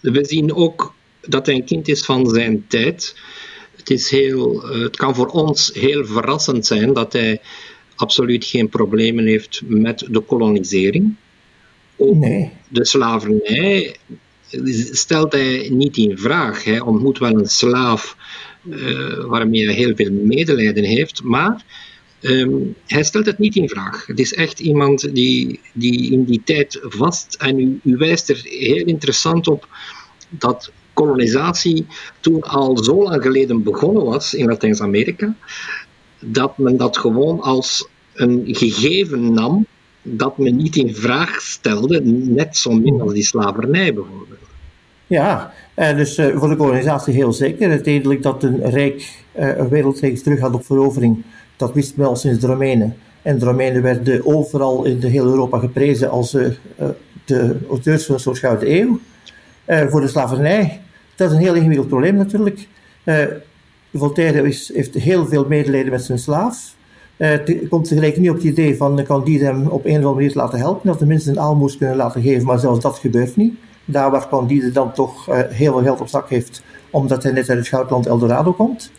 we 0.00 0.24
zien 0.24 0.54
ook 0.54 0.94
dat 1.20 1.46
hij 1.46 1.54
een 1.54 1.64
kind 1.64 1.88
is 1.88 2.04
van 2.04 2.28
zijn 2.28 2.64
tijd. 2.68 3.16
Het, 3.76 3.90
is 3.90 4.10
heel, 4.10 4.70
eh, 4.70 4.80
het 4.80 4.96
kan 4.96 5.14
voor 5.14 5.26
ons 5.26 5.70
heel 5.74 6.06
verrassend 6.06 6.66
zijn 6.66 6.92
dat 6.92 7.12
hij 7.12 7.40
absoluut 7.94 8.44
geen 8.44 8.68
problemen 8.68 9.26
heeft 9.26 9.62
met 9.64 10.06
de 10.10 10.20
kolonisering. 10.20 11.14
Nee. 11.96 12.50
De 12.68 12.84
slavernij 12.84 13.96
stelt 14.92 15.32
hij 15.32 15.68
niet 15.72 15.96
in 15.96 16.18
vraag. 16.18 16.64
Hij 16.64 16.80
ontmoet 16.80 17.18
wel 17.18 17.38
een 17.38 17.48
slaaf 17.48 18.16
uh, 18.68 19.24
waarmee 19.24 19.64
hij 19.64 19.74
heel 19.74 19.94
veel 19.94 20.12
medelijden 20.12 20.84
heeft, 20.84 21.22
maar 21.22 21.64
um, 22.20 22.74
hij 22.86 23.04
stelt 23.04 23.26
het 23.26 23.38
niet 23.38 23.56
in 23.56 23.68
vraag. 23.68 24.06
Het 24.06 24.18
is 24.18 24.34
echt 24.34 24.60
iemand 24.60 25.14
die, 25.14 25.60
die 25.72 26.12
in 26.12 26.24
die 26.24 26.42
tijd 26.44 26.80
vast, 26.82 27.36
en 27.38 27.80
u 27.84 27.96
wijst 27.96 28.28
er 28.28 28.40
heel 28.44 28.86
interessant 28.86 29.48
op 29.48 29.68
dat 30.28 30.72
kolonisatie 30.92 31.86
toen 32.20 32.42
al 32.42 32.84
zo 32.84 33.02
lang 33.02 33.22
geleden 33.22 33.62
begonnen 33.62 34.04
was 34.04 34.34
in 34.34 34.46
Latijns-Amerika, 34.46 35.36
dat 36.20 36.58
men 36.58 36.76
dat 36.76 36.98
gewoon 36.98 37.40
als 37.40 37.88
een 38.14 38.42
gegeven 38.46 39.32
nam 39.32 39.66
dat 40.02 40.38
men 40.38 40.56
niet 40.56 40.76
in 40.76 40.94
vraag 40.94 41.40
stelde, 41.40 42.00
net 42.04 42.56
zo 42.56 42.72
min 42.72 43.00
als 43.00 43.12
die 43.12 43.24
slavernij 43.24 43.94
bijvoorbeeld. 43.94 44.45
Ja, 45.06 45.52
eh, 45.74 45.96
dus 45.96 46.16
eh, 46.16 46.36
voor 46.36 46.48
de 46.48 46.56
kolonisatie 46.56 47.14
heel 47.14 47.32
zeker. 47.32 47.70
Uiteindelijk 47.70 48.22
dat 48.22 48.42
een 48.42 48.70
rijk, 48.70 49.22
uh, 49.38 49.58
een 49.58 49.68
wereldrijk 49.68 50.16
terug 50.18 50.40
had 50.40 50.54
op 50.54 50.66
verovering, 50.66 51.22
dat 51.56 51.72
wist 51.72 51.96
men 51.96 52.06
al 52.06 52.16
sinds 52.16 52.40
de 52.40 52.46
Romeinen. 52.46 52.96
En 53.22 53.38
de 53.38 53.44
Romeinen 53.44 53.82
werden 53.82 54.26
overal 54.26 54.84
in 54.84 55.00
de 55.00 55.08
hele 55.08 55.28
Europa 55.28 55.58
geprezen 55.58 56.10
als 56.10 56.30
de 57.24 57.56
auteurs 57.68 58.06
van 58.06 58.20
soort 58.20 58.38
gouden 58.38 58.72
eeuw. 58.72 59.00
voor 59.88 60.00
de 60.00 60.08
slavernij, 60.08 60.80
dat 61.16 61.30
is 61.30 61.36
een 61.36 61.42
heel 61.42 61.54
ingewikkeld 61.54 61.88
probleem 61.88 62.14
natuurlijk. 62.14 62.68
Voltaire 63.94 64.48
is, 64.48 64.70
heeft 64.74 64.94
heel 64.94 65.26
veel 65.26 65.46
medelijden 65.48 65.92
met 65.92 66.04
zijn 66.04 66.18
slaaf. 66.18 66.74
Uh, 67.16 67.68
komt 67.68 67.88
tegelijk 67.88 68.16
niet 68.16 68.30
op 68.30 68.36
het 68.36 68.44
idee 68.44 68.76
van 68.76 69.02
kan 69.04 69.24
die 69.24 69.44
hem 69.44 69.66
op 69.66 69.84
een 69.84 69.90
of 69.90 69.96
andere 69.96 70.14
manier 70.14 70.30
laten 70.34 70.58
helpen, 70.58 70.86
dat 70.86 70.98
tenminste 70.98 71.30
een 71.30 71.40
aalmoes 71.40 71.76
kunnen 71.76 71.96
laten 71.96 72.22
geven, 72.22 72.46
maar 72.46 72.58
zelfs 72.58 72.80
dat 72.80 72.98
gebeurt 72.98 73.36
niet. 73.36 73.54
Daar 73.88 74.10
waar 74.10 74.28
Candide 74.28 74.72
dan 74.72 74.92
toch 74.92 75.28
uh, 75.28 75.38
heel 75.48 75.72
veel 75.72 75.82
geld 75.82 76.00
op 76.00 76.08
zak 76.08 76.28
heeft, 76.28 76.62
omdat 76.90 77.22
hij 77.22 77.32
net 77.32 77.48
uit 77.48 77.58
het 77.58 77.68
goudland 77.68 78.06
Eldorado 78.06 78.52
komt. 78.52 78.90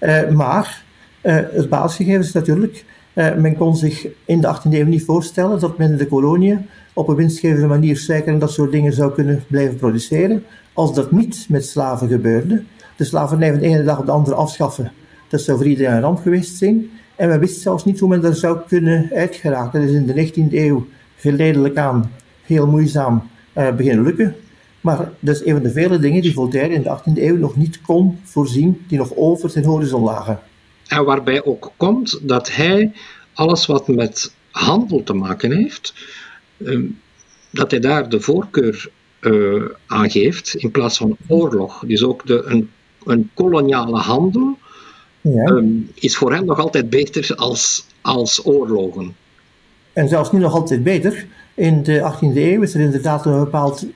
Uh, 0.00 0.28
maar 0.28 0.84
het 1.20 1.68
basisgegeven 1.68 2.20
is 2.20 2.32
natuurlijk, 2.32 2.84
men 3.14 3.56
kon 3.56 3.76
zich 3.76 4.06
in 4.24 4.40
de 4.40 4.56
18e 4.56 4.70
eeuw 4.70 4.86
niet 4.86 5.04
voorstellen 5.04 5.60
dat 5.60 5.78
men 5.78 5.96
de 5.96 6.06
koloniën 6.06 6.66
op 6.92 7.08
een 7.08 7.14
winstgevende 7.14 7.66
manier 7.66 7.96
suiker 7.96 8.32
en 8.32 8.38
dat 8.38 8.52
soort 8.52 8.72
dingen 8.72 8.92
zou 8.92 9.12
kunnen 9.12 9.44
blijven 9.48 9.76
produceren, 9.76 10.44
als 10.72 10.94
dat 10.94 11.10
niet 11.10 11.46
met 11.48 11.66
slaven 11.66 12.08
gebeurde. 12.08 12.62
De 12.96 13.04
slavernij 13.04 13.50
van 13.50 13.60
de 13.60 13.66
ene 13.66 13.84
dag 13.84 13.98
op 13.98 14.06
de 14.06 14.12
andere 14.12 14.36
afschaffen, 14.36 14.92
dat 15.28 15.40
zou 15.40 15.56
voor 15.56 15.66
iedereen 15.66 15.92
een 15.92 16.00
ramp 16.00 16.18
geweest 16.18 16.56
zijn. 16.56 16.90
En 17.16 17.28
men 17.28 17.40
wist 17.40 17.60
zelfs 17.60 17.84
niet 17.84 18.00
hoe 18.00 18.08
men 18.08 18.20
daar 18.20 18.34
zou 18.34 18.58
kunnen 18.68 19.10
uitgeraken. 19.14 19.80
Dat 19.80 19.90
is 19.90 19.96
in 19.96 20.06
de 20.06 20.48
19e 20.48 20.54
eeuw 20.54 20.86
geleidelijk 21.16 21.76
aan 21.76 22.10
heel 22.42 22.66
moeizaam 22.66 23.22
uh, 23.56 23.72
beginnen 23.74 24.04
lukken. 24.04 24.36
Maar 24.80 25.12
dat 25.20 25.34
is 25.34 25.46
een 25.46 25.52
van 25.52 25.62
de 25.62 25.70
vele 25.70 25.98
dingen 25.98 26.22
die 26.22 26.32
Voltaire 26.32 26.74
in 26.74 26.82
de 26.82 26.98
18e 26.98 27.22
eeuw 27.22 27.36
nog 27.36 27.56
niet 27.56 27.80
kon 27.80 28.18
voorzien, 28.24 28.84
die 28.88 28.98
nog 28.98 29.16
over 29.16 29.50
zijn 29.50 29.64
horizon 29.64 30.02
lagen. 30.02 30.40
En 30.86 31.04
waarbij 31.04 31.44
ook 31.44 31.72
komt 31.76 32.20
dat 32.22 32.52
hij 32.52 32.92
alles 33.32 33.66
wat 33.66 33.88
met 33.88 34.34
handel 34.50 35.02
te 35.02 35.12
maken 35.12 35.52
heeft, 35.52 35.94
uh, 36.56 36.90
dat 37.50 37.70
hij 37.70 37.80
daar 37.80 38.08
de 38.08 38.20
voorkeur 38.20 38.90
uh, 39.20 39.64
aan 39.86 40.10
geeft 40.10 40.54
in 40.54 40.70
plaats 40.70 40.96
van 40.96 41.16
oorlog. 41.26 41.82
Dus 41.86 42.02
ook 42.02 42.26
de, 42.26 42.42
een, 42.44 42.70
een 43.04 43.30
koloniale 43.34 43.98
handel 43.98 44.58
ja. 45.20 45.44
um, 45.44 45.90
is 45.94 46.16
voor 46.16 46.32
hem 46.32 46.44
nog 46.44 46.58
altijd 46.58 46.90
beter 46.90 47.34
als, 47.36 47.86
als 48.00 48.46
oorlogen. 48.46 49.16
En 49.92 50.08
zelfs 50.08 50.32
nu 50.32 50.38
nog 50.38 50.54
altijd 50.54 50.82
beter. 50.82 51.26
In 51.56 51.82
de 51.82 52.12
18e 52.12 52.36
eeuw 52.36 52.62
is 52.62 52.74
er 52.74 52.80
inderdaad 52.80 53.26
een 53.26 53.38
bepaald 53.38 53.86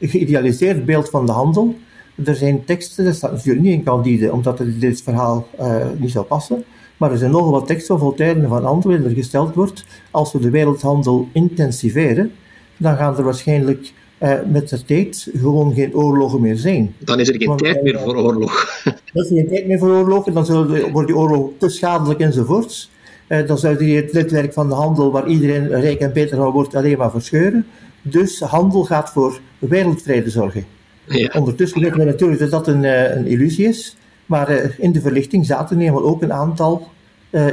geïdealiseerd 0.00 0.84
beeld 0.84 1.10
van 1.10 1.26
de 1.26 1.32
handel. 1.32 1.76
Er 2.24 2.34
zijn 2.34 2.64
teksten, 2.64 3.04
dat 3.04 3.14
staat 3.14 3.32
natuurlijk 3.32 3.64
niet 3.64 3.74
in 3.74 3.82
Candide, 3.82 4.32
omdat 4.32 4.58
het 4.58 4.68
in 4.68 4.78
dit 4.78 5.02
verhaal 5.02 5.48
uh, 5.60 5.76
niet 5.98 6.10
zou 6.10 6.24
passen. 6.24 6.64
Maar 6.96 7.10
er 7.10 7.18
zijn 7.18 7.30
nogal 7.30 7.50
wat 7.50 7.66
teksten 7.66 7.98
van 7.98 8.06
Voltaire 8.06 8.40
en 8.40 8.48
van 8.48 8.64
anderen 8.64 8.90
waarin 8.90 9.04
er 9.04 9.22
gesteld 9.22 9.54
wordt, 9.54 9.84
als 10.10 10.32
we 10.32 10.38
de 10.38 10.50
wereldhandel 10.50 11.28
intensiveren, 11.32 12.32
dan 12.76 12.96
gaan 12.96 13.16
er 13.16 13.24
waarschijnlijk 13.24 13.92
uh, 14.18 14.34
met 14.46 14.68
de 14.68 14.84
tijd 14.84 15.28
gewoon 15.36 15.74
geen 15.74 15.94
oorlogen 15.94 16.40
meer 16.40 16.56
zijn. 16.56 16.94
Dan 16.98 17.20
is 17.20 17.28
er 17.28 17.34
geen 17.38 17.56
tijd 17.66 17.82
meer 17.82 18.00
voor 18.00 18.16
oorlog. 18.16 18.82
Dan 18.84 19.24
is 19.24 19.30
er 19.30 19.36
geen 19.36 19.48
tijd 19.48 19.66
meer 19.66 19.78
voor 19.78 19.90
oorlogen, 19.90 20.32
dan 20.32 20.90
wordt 20.92 21.08
die 21.08 21.16
oorlog 21.16 21.50
te 21.58 21.68
schadelijk 21.68 22.20
enzovoorts. 22.20 22.90
Uh, 23.28 23.46
dan 23.46 23.58
zou 23.58 23.76
die 23.76 23.96
het 23.96 24.12
netwerk 24.12 24.52
van 24.52 24.68
de 24.68 24.74
handel, 24.74 25.12
waar 25.12 25.26
iedereen 25.26 25.68
rijk 25.68 26.00
en 26.00 26.12
beter 26.12 26.36
van 26.36 26.50
wordt, 26.50 26.74
alleen 26.74 26.98
maar 26.98 27.10
verscheuren. 27.10 27.66
Dus 28.02 28.40
handel 28.40 28.84
gaat 28.84 29.10
voor 29.10 29.40
wereldvrede 29.58 30.30
zorgen. 30.30 30.64
Ja. 31.06 31.32
Ondertussen 31.38 31.80
weten 31.80 31.98
we 31.98 32.04
natuurlijk 32.04 32.40
dat 32.40 32.50
dat 32.50 32.66
een, 32.66 32.82
uh, 32.82 33.16
een 33.16 33.26
illusie 33.26 33.68
is. 33.68 33.96
Maar 34.26 34.74
in 34.78 34.92
de 34.92 35.00
verlichting 35.00 35.46
zaten 35.46 35.80
eenmaal 35.80 36.04
ook 36.04 36.22
een 36.22 36.32
aantal 36.32 36.90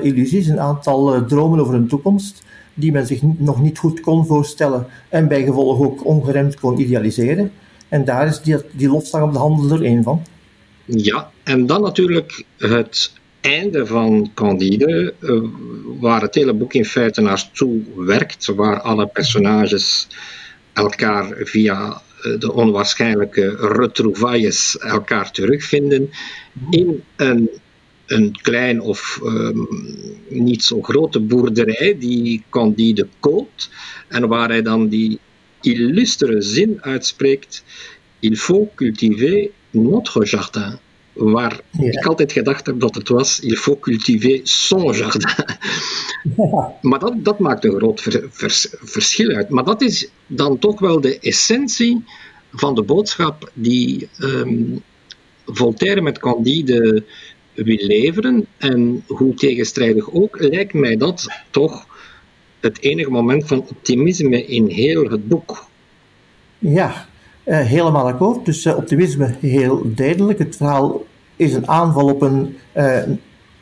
illusies, 0.01 0.47
een 0.47 0.59
aantal 0.59 1.25
dromen 1.25 1.59
over 1.59 1.73
een 1.73 1.87
toekomst 1.87 2.43
die 2.79 2.91
men 2.91 3.07
zich 3.07 3.21
nog 3.21 3.61
niet 3.61 3.77
goed 3.77 3.99
kon 3.99 4.25
voorstellen 4.25 4.87
en 5.09 5.27
bijgevolg 5.27 5.79
ook 5.79 6.05
ongeremd 6.05 6.59
kon 6.59 6.79
idealiseren. 6.79 7.51
En 7.87 8.05
daar 8.05 8.27
is 8.27 8.41
die, 8.41 8.55
die 8.71 8.89
lofzang 8.89 9.23
op 9.23 9.33
de 9.33 9.39
handel 9.39 9.77
er 9.77 9.83
één 9.83 10.03
van. 10.03 10.21
Ja, 10.85 11.31
en 11.43 11.65
dan 11.65 11.81
natuurlijk 11.81 12.43
het 12.57 13.13
einde 13.41 13.85
van 13.85 14.31
Candide, 14.33 15.13
eh, 15.19 15.41
waar 15.99 16.21
het 16.21 16.35
hele 16.35 16.53
boek 16.53 16.73
in 16.73 16.85
feite 16.85 17.21
naartoe 17.21 17.81
werkt, 17.95 18.45
waar 18.45 18.81
alle 18.81 19.07
personages 19.07 20.07
elkaar 20.73 21.33
via 21.37 22.01
eh, 22.21 22.39
de 22.39 22.53
onwaarschijnlijke 22.53 23.55
retrouvailles 23.55 24.77
elkaar 24.77 25.31
terugvinden 25.31 26.09
in 26.69 27.03
een 27.15 27.49
een 28.09 28.41
klein 28.41 28.81
of 28.81 29.19
um, 29.23 29.67
niet 30.27 30.63
zo 30.63 30.81
grote 30.81 31.19
boerderij, 31.19 31.95
die 31.99 32.43
Candide 32.49 33.07
koopt, 33.19 33.69
en 34.07 34.27
waar 34.27 34.49
hij 34.49 34.61
dan 34.61 34.87
die 34.87 35.19
illustere 35.61 36.41
zin 36.41 36.77
uitspreekt: 36.81 37.63
Il 38.19 38.35
faut 38.35 38.75
cultiver 38.75 39.49
notre 39.69 40.25
jardin. 40.25 40.79
Waar 41.19 41.59
ik 41.79 42.05
altijd 42.05 42.31
gedacht 42.31 42.65
heb 42.65 42.79
dat 42.79 42.95
het 42.95 43.09
was: 43.09 43.39
Il 43.39 43.55
faut 43.55 43.79
cultiver 43.79 44.39
son 44.43 44.93
jardin. 44.93 45.29
Maar 46.81 46.99
dat, 46.99 47.13
dat 47.17 47.39
maakt 47.39 47.65
een 47.65 47.75
groot 47.75 48.01
verschil 48.81 49.29
uit. 49.29 49.49
Maar 49.49 49.63
dat 49.63 49.81
is 49.81 50.09
dan 50.27 50.59
toch 50.59 50.79
wel 50.79 51.01
de 51.01 51.19
essentie 51.19 52.03
van 52.51 52.75
de 52.75 52.81
boodschap 52.83 53.51
die 53.53 54.09
um, 54.19 54.81
Voltaire 55.45 56.01
met 56.01 56.19
Candide 56.19 57.03
wil 57.53 57.85
leveren. 57.85 58.45
En 58.57 59.03
hoe 59.07 59.33
tegenstrijdig 59.33 60.11
ook, 60.11 60.39
lijkt 60.39 60.73
mij 60.73 60.97
dat 60.97 61.27
toch 61.49 61.87
het 62.59 62.81
enige 62.81 63.09
moment 63.09 63.47
van 63.47 63.59
optimisme 63.59 64.45
in 64.45 64.67
heel 64.67 65.09
het 65.09 65.27
boek. 65.27 65.65
Ja, 66.57 67.07
helemaal 67.55 68.07
akkoord. 68.07 68.45
Dus 68.45 68.65
uh, 68.65 68.77
optimisme 68.77 69.35
heel 69.39 69.81
duidelijk. 69.85 70.39
Het 70.39 70.55
verhaal 70.55 71.03
is 71.35 71.53
een 71.53 71.67
aanval 71.67 72.05
op 72.05 72.21
een 72.21 72.57
uh, 72.75 72.97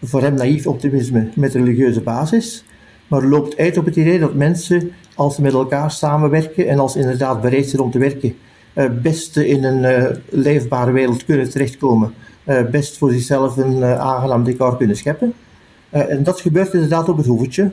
voor 0.02 0.22
hem 0.22 0.34
naïef 0.34 0.68
optimisme 0.68 1.30
met 1.36 1.54
religieuze 1.54 2.02
basis. 2.02 2.66
Maar 3.08 3.24
loopt 3.24 3.58
uit 3.58 3.78
op 3.78 3.86
het 3.86 3.96
idee 3.96 4.20
dat 4.20 4.34
mensen, 4.34 4.92
als 5.16 5.36
ze 5.36 5.42
met 5.42 5.54
elkaar 5.54 5.92
samenwerken 5.92 6.68
en 6.68 6.80
als 6.80 6.94
ze 6.94 7.00
inderdaad 7.00 7.42
bereid 7.42 7.70
zijn 7.70 7.82
om 7.82 7.92
te 7.92 8.00
werken, 8.00 8.36
best 9.02 9.38
in 9.38 9.64
een 9.64 10.18
leefbare 10.30 10.92
wereld 10.92 11.26
kunnen 11.26 11.50
terechtkomen. 11.50 12.14
Eh, 12.48 12.66
best 12.66 12.98
voor 12.98 13.12
zichzelf 13.12 13.58
een 13.58 13.84
eh, 13.84 14.00
aangenaam 14.00 14.44
decor 14.44 14.78
kunnen 14.78 14.96
scheppen. 14.96 15.34
Eh, 15.90 16.12
en 16.12 16.24
dat 16.24 16.42
gebeurt 16.42 16.74
inderdaad 16.74 17.10
op 17.10 17.18
het 17.18 17.26
hoevertje. 17.26 17.72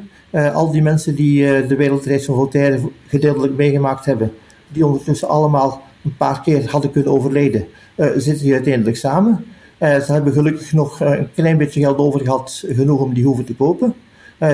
al 0.55 0.71
die 0.71 0.83
mensen 0.83 1.15
die 1.15 1.67
de 1.67 1.77
wereldreis 1.77 2.25
van 2.25 2.35
Voltaire 2.35 2.81
gedeeltelijk 3.07 3.57
meegemaakt 3.57 4.05
hebben, 4.05 4.33
die 4.69 4.87
ondertussen 4.87 5.29
allemaal 5.29 5.83
een 6.05 6.17
paar 6.17 6.41
keer 6.41 6.71
hadden 6.71 6.91
kunnen 6.91 7.13
overleden, 7.13 7.67
zitten 8.17 8.45
hier 8.45 8.55
uiteindelijk 8.55 8.97
samen. 8.97 9.45
ze 9.79 10.07
hebben 10.07 10.33
gelukkig 10.33 10.73
nog 10.73 11.01
een 11.01 11.29
klein 11.35 11.59
beetje 11.59 11.81
geld 11.81 11.99
over 11.99 12.21
gehad, 12.21 12.65
genoeg 12.67 13.01
om 13.01 13.15
die 13.15 13.25
hoeven 13.25 13.45
te 13.45 13.55
kopen. 13.55 13.95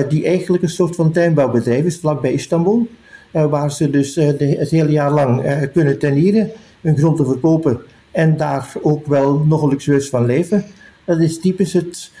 die 0.09 0.25
eigenlijk 0.25 0.63
een 0.63 0.69
soort 0.69 0.95
van 0.95 1.11
tuinbouwbedrijf 1.11 1.85
is, 1.85 1.97
vlakbij 1.97 2.33
Istanbul. 2.33 2.87
waar 3.31 3.71
ze 3.71 3.89
dus 3.89 4.13
de, 4.13 4.55
het 4.59 4.69
hele 4.69 4.91
jaar 4.91 5.11
lang 5.11 5.43
kunnen 5.73 5.99
tenieren, 5.99 6.51
hun 6.81 6.97
grond 6.97 7.17
te 7.17 7.25
verkopen 7.25 7.81
en 8.11 8.37
daar 8.37 8.73
ook 8.81 9.07
wel 9.07 9.37
nog 9.37 9.69
luxueus 9.69 10.09
van 10.09 10.25
leven. 10.25 10.65
Dat 11.05 11.19
is 11.19 11.39
typisch 11.39 11.73
het, 11.73 12.11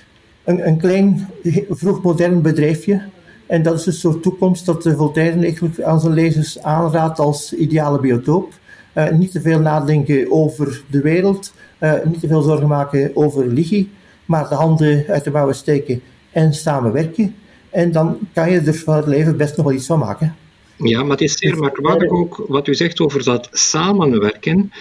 een, 0.43 0.67
een 0.67 0.77
klein, 0.77 1.29
vroegmodern 1.69 2.41
bedrijfje. 2.41 3.01
En 3.45 3.63
dat 3.63 3.79
is 3.79 3.85
een 3.85 3.93
soort 3.93 4.23
toekomst 4.23 4.65
dat 4.65 4.83
Voltaire 4.95 5.41
eigenlijk 5.41 5.81
aan 5.81 5.99
zijn 5.99 6.13
lezers 6.13 6.61
aanraadt 6.61 7.19
als 7.19 7.53
ideale 7.53 7.99
biotoop. 7.99 8.53
Uh, 8.95 9.09
niet 9.09 9.31
te 9.31 9.41
veel 9.41 9.59
nadenken 9.59 10.31
over 10.31 10.81
de 10.89 11.01
wereld, 11.01 11.53
uh, 11.79 11.93
niet 12.05 12.19
te 12.19 12.27
veel 12.27 12.41
zorgen 12.41 12.67
maken 12.67 13.11
over 13.13 13.47
religie, 13.47 13.89
maar 14.25 14.49
de 14.49 14.55
handen 14.55 15.05
uit 15.07 15.23
de 15.23 15.31
mouwen 15.31 15.55
steken 15.55 16.01
en 16.31 16.53
samenwerken. 16.53 17.35
En 17.69 17.91
dan 17.91 18.17
kan 18.33 18.51
je 18.51 18.59
er 18.59 18.73
van 18.73 18.95
het 18.95 19.05
leven 19.07 19.37
best 19.37 19.57
nog 19.57 19.65
wel 19.65 19.75
iets 19.75 19.85
van 19.85 19.99
maken. 19.99 20.35
Ja, 20.75 21.01
maar 21.01 21.11
het 21.11 21.21
is 21.21 21.37
zeer 21.37 21.57
merkwaardig 21.57 22.09
ook 22.09 22.45
wat 22.47 22.67
u 22.67 22.75
zegt 22.75 22.99
over 22.99 23.23
dat 23.23 23.49
samenwerken. 23.51 24.71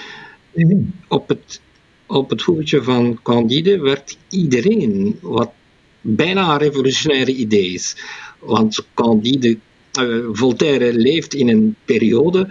Op 1.08 1.28
het, 1.28 1.60
op 2.06 2.30
het 2.30 2.42
hoedje 2.42 2.82
van 2.82 3.18
Candide 3.22 3.80
werd 3.80 4.18
iedereen, 4.28 5.18
wat 5.20 5.50
bijna 6.00 6.52
een 6.52 6.58
revolutionaire 6.58 7.34
idee 7.34 7.72
is. 7.72 7.96
Want 8.38 8.86
Candide, 8.94 9.58
uh, 10.04 10.28
Voltaire 10.32 10.92
leeft 10.92 11.34
in 11.34 11.48
een 11.48 11.76
periode 11.84 12.48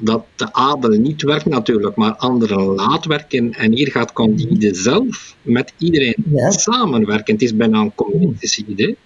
dat 0.00 0.24
de 0.36 0.52
adel 0.52 0.90
niet 0.90 1.22
werkt 1.22 1.46
natuurlijk, 1.46 1.96
maar 1.96 2.14
anderen 2.16 2.58
laat 2.58 3.04
werken. 3.04 3.54
En 3.54 3.72
hier 3.72 3.90
gaat 3.90 4.12
Candide 4.12 4.74
zelf 4.74 5.36
met 5.42 5.72
iedereen 5.78 6.24
samenwerken. 6.48 7.34
Het 7.34 7.42
is 7.42 7.56
bijna 7.56 7.80
een 7.80 7.94
communistisch 7.94 8.64
idee. 8.66 8.96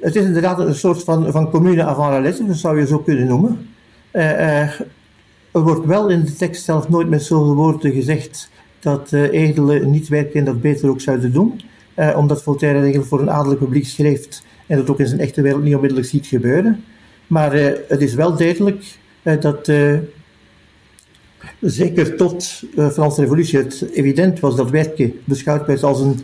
Het 0.00 0.16
is 0.16 0.24
inderdaad 0.24 0.58
een 0.58 0.74
soort 0.74 1.02
van, 1.02 1.32
van 1.32 1.50
commune 1.50 1.84
avant 1.84 2.10
la 2.10 2.20
lettre, 2.20 2.46
dat 2.46 2.56
zou 2.56 2.78
je 2.78 2.86
zo 2.86 2.98
kunnen 2.98 3.26
noemen. 3.26 3.68
Uh, 4.12 4.22
uh, 4.22 4.80
er 5.50 5.62
wordt 5.62 5.86
wel 5.86 6.08
in 6.08 6.24
de 6.24 6.34
tekst 6.34 6.64
zelf 6.64 6.88
nooit 6.88 7.08
met 7.08 7.22
zoveel 7.22 7.54
woorden 7.54 7.92
gezegd 7.92 8.50
dat 8.80 9.12
uh, 9.12 9.32
edelen 9.32 9.90
niet 9.90 10.08
werken 10.08 10.34
en 10.34 10.44
dat 10.44 10.60
beter 10.60 10.88
ook 10.88 11.00
zouden 11.00 11.32
doen. 11.32 11.60
Uh, 11.96 12.16
omdat 12.16 12.42
Voltaire 12.42 12.78
eigenlijk 12.78 13.08
voor 13.08 13.20
een 13.20 13.30
adellijk 13.30 13.60
publiek 13.60 13.86
schreef 13.86 14.28
en 14.66 14.76
dat 14.76 14.90
ook 14.90 15.00
in 15.00 15.06
zijn 15.06 15.20
echte 15.20 15.42
wereld 15.42 15.62
niet 15.62 15.74
onmiddellijk 15.74 16.08
ziet 16.08 16.26
gebeuren. 16.26 16.84
Maar 17.26 17.56
uh, 17.56 17.72
het 17.88 18.00
is 18.00 18.14
wel 18.14 18.36
duidelijk 18.36 18.84
dat 19.40 19.70
zeker 21.60 22.16
tot 22.16 22.62
de 22.74 22.90
Franse 22.90 23.20
revolutie 23.20 23.58
het 23.58 23.86
evident 23.92 24.40
was 24.40 24.56
dat 24.56 24.70
werken 24.70 25.12
beschouwd 25.24 25.66
werd 25.66 25.82
als 25.82 26.00
een 26.00 26.20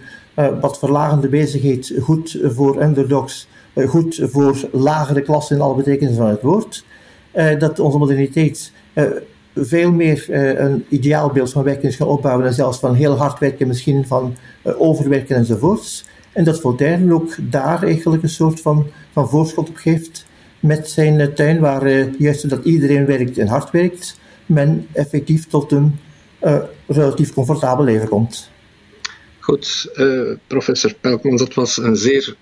wat 0.60 0.78
verlagende 0.78 1.28
bezigheid, 1.28 1.92
goed 2.00 2.38
voor 2.42 2.82
underdogs, 2.82 3.48
goed 3.86 4.20
voor 4.22 4.68
lagere 4.72 5.22
klassen 5.22 5.56
in 5.56 5.62
alle 5.62 5.74
betekenissen 5.74 6.22
van 6.22 6.30
het 6.30 6.42
woord. 6.42 6.84
dat 7.58 7.78
onze 7.78 7.98
moderniteit 7.98 8.72
veel 9.54 9.92
meer 9.92 10.24
een 10.60 10.84
ideaalbeeld 10.88 11.52
van 11.52 11.62
werken 11.62 11.88
is 11.88 11.96
gaan 11.96 12.06
opbouwen 12.06 12.46
en 12.46 12.54
zelfs 12.54 12.78
van 12.78 12.94
heel 12.94 13.16
hard 13.16 13.38
werken, 13.38 13.66
misschien 13.66 14.06
van 14.06 14.36
overwerken 14.62 15.36
enzovoorts. 15.36 16.04
En 16.40 16.46
dat 16.46 16.60
Voltaire 16.60 17.14
ook 17.14 17.36
daar 17.40 17.82
eigenlijk 17.82 18.22
een 18.22 18.28
soort 18.28 18.60
van, 18.60 18.86
van 19.12 19.28
voorschot 19.28 19.68
op 19.68 19.76
geeft 19.76 20.26
met 20.60 20.90
zijn 20.90 21.34
tuin, 21.34 21.60
waar 21.60 22.08
juist 22.18 22.50
dat 22.50 22.64
iedereen 22.64 23.06
werkt 23.06 23.38
en 23.38 23.46
hard 23.46 23.70
werkt, 23.70 24.18
men 24.46 24.86
effectief 24.92 25.46
tot 25.46 25.72
een 25.72 25.98
relatief 26.86 27.34
comfortabel 27.34 27.84
leven 27.84 28.08
komt. 28.08 28.50
Goed, 29.38 29.90
professor 30.46 30.94
Pelkman, 31.00 31.36
dat 31.36 31.54
was 31.54 31.76
een 31.76 31.96
zeer 31.96 32.36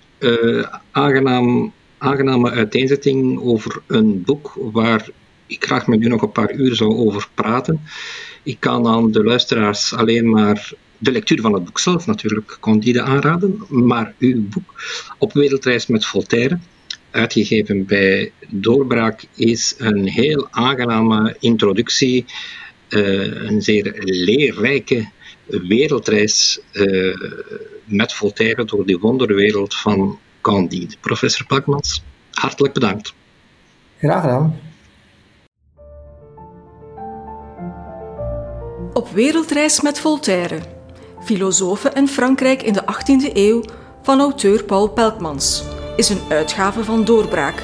aangenaam, 0.91 1.71
aangename 1.97 2.51
uiteenzetting 2.51 3.41
over 3.41 3.81
een 3.87 4.23
boek 4.23 4.57
waar 4.71 5.09
ik 5.45 5.65
graag 5.65 5.87
met 5.87 6.01
u 6.01 6.07
nog 6.07 6.21
een 6.21 6.31
paar 6.31 6.53
uur 6.53 6.75
zou 6.75 6.95
over 6.95 7.29
praten. 7.33 7.81
Ik 8.43 8.57
kan 8.59 8.87
aan 8.87 9.11
de 9.11 9.23
luisteraars 9.23 9.93
alleen 9.93 10.29
maar 10.29 10.71
de 10.99 11.11
lectuur 11.11 11.41
van 11.41 11.53
het 11.53 11.65
boek 11.65 11.79
zelf 11.79 12.05
natuurlijk 12.05 12.57
Candide 12.59 13.01
aanraden, 13.01 13.63
maar 13.69 14.13
uw 14.19 14.47
boek 14.47 14.83
Op 15.17 15.33
wereldreis 15.33 15.87
met 15.87 16.05
Voltaire, 16.05 16.59
uitgegeven 17.11 17.85
bij 17.85 18.31
Doorbraak, 18.47 19.25
is 19.35 19.75
een 19.77 20.07
heel 20.07 20.47
aangename 20.51 21.35
introductie, 21.39 22.25
uh, 22.89 23.43
een 23.49 23.61
zeer 23.61 23.93
leerrijke 24.03 25.09
wereldreis 25.45 26.59
uh, 26.73 27.15
met 27.85 28.13
Voltaire 28.13 28.65
door 28.65 28.85
die 28.85 28.99
wonderwereld 28.99 29.75
van 29.75 30.19
Candide. 30.41 30.95
Professor 30.99 31.45
Pakmans, 31.45 32.03
hartelijk 32.31 32.73
bedankt. 32.73 33.13
Graag 33.97 34.21
gedaan. 34.21 34.59
Op 38.93 39.09
wereldreis 39.09 39.81
met 39.81 39.99
Voltaire, 39.99 40.59
filosofen 41.23 41.95
en 41.95 42.07
Frankrijk 42.07 42.61
in 42.61 42.73
de 42.73 42.81
18e 42.81 43.33
eeuw 43.33 43.63
van 44.01 44.19
auteur 44.19 44.63
Paul 44.63 44.87
Pelkmans 44.87 45.63
is 45.95 46.09
een 46.09 46.21
uitgave 46.29 46.83
van 46.83 47.05
Doorbraak. 47.05 47.63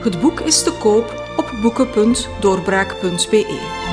Het 0.00 0.20
boek 0.20 0.40
is 0.40 0.62
te 0.62 0.72
koop 0.72 1.24
op 1.36 1.52
boeken.doorbraak.be. 1.62 3.85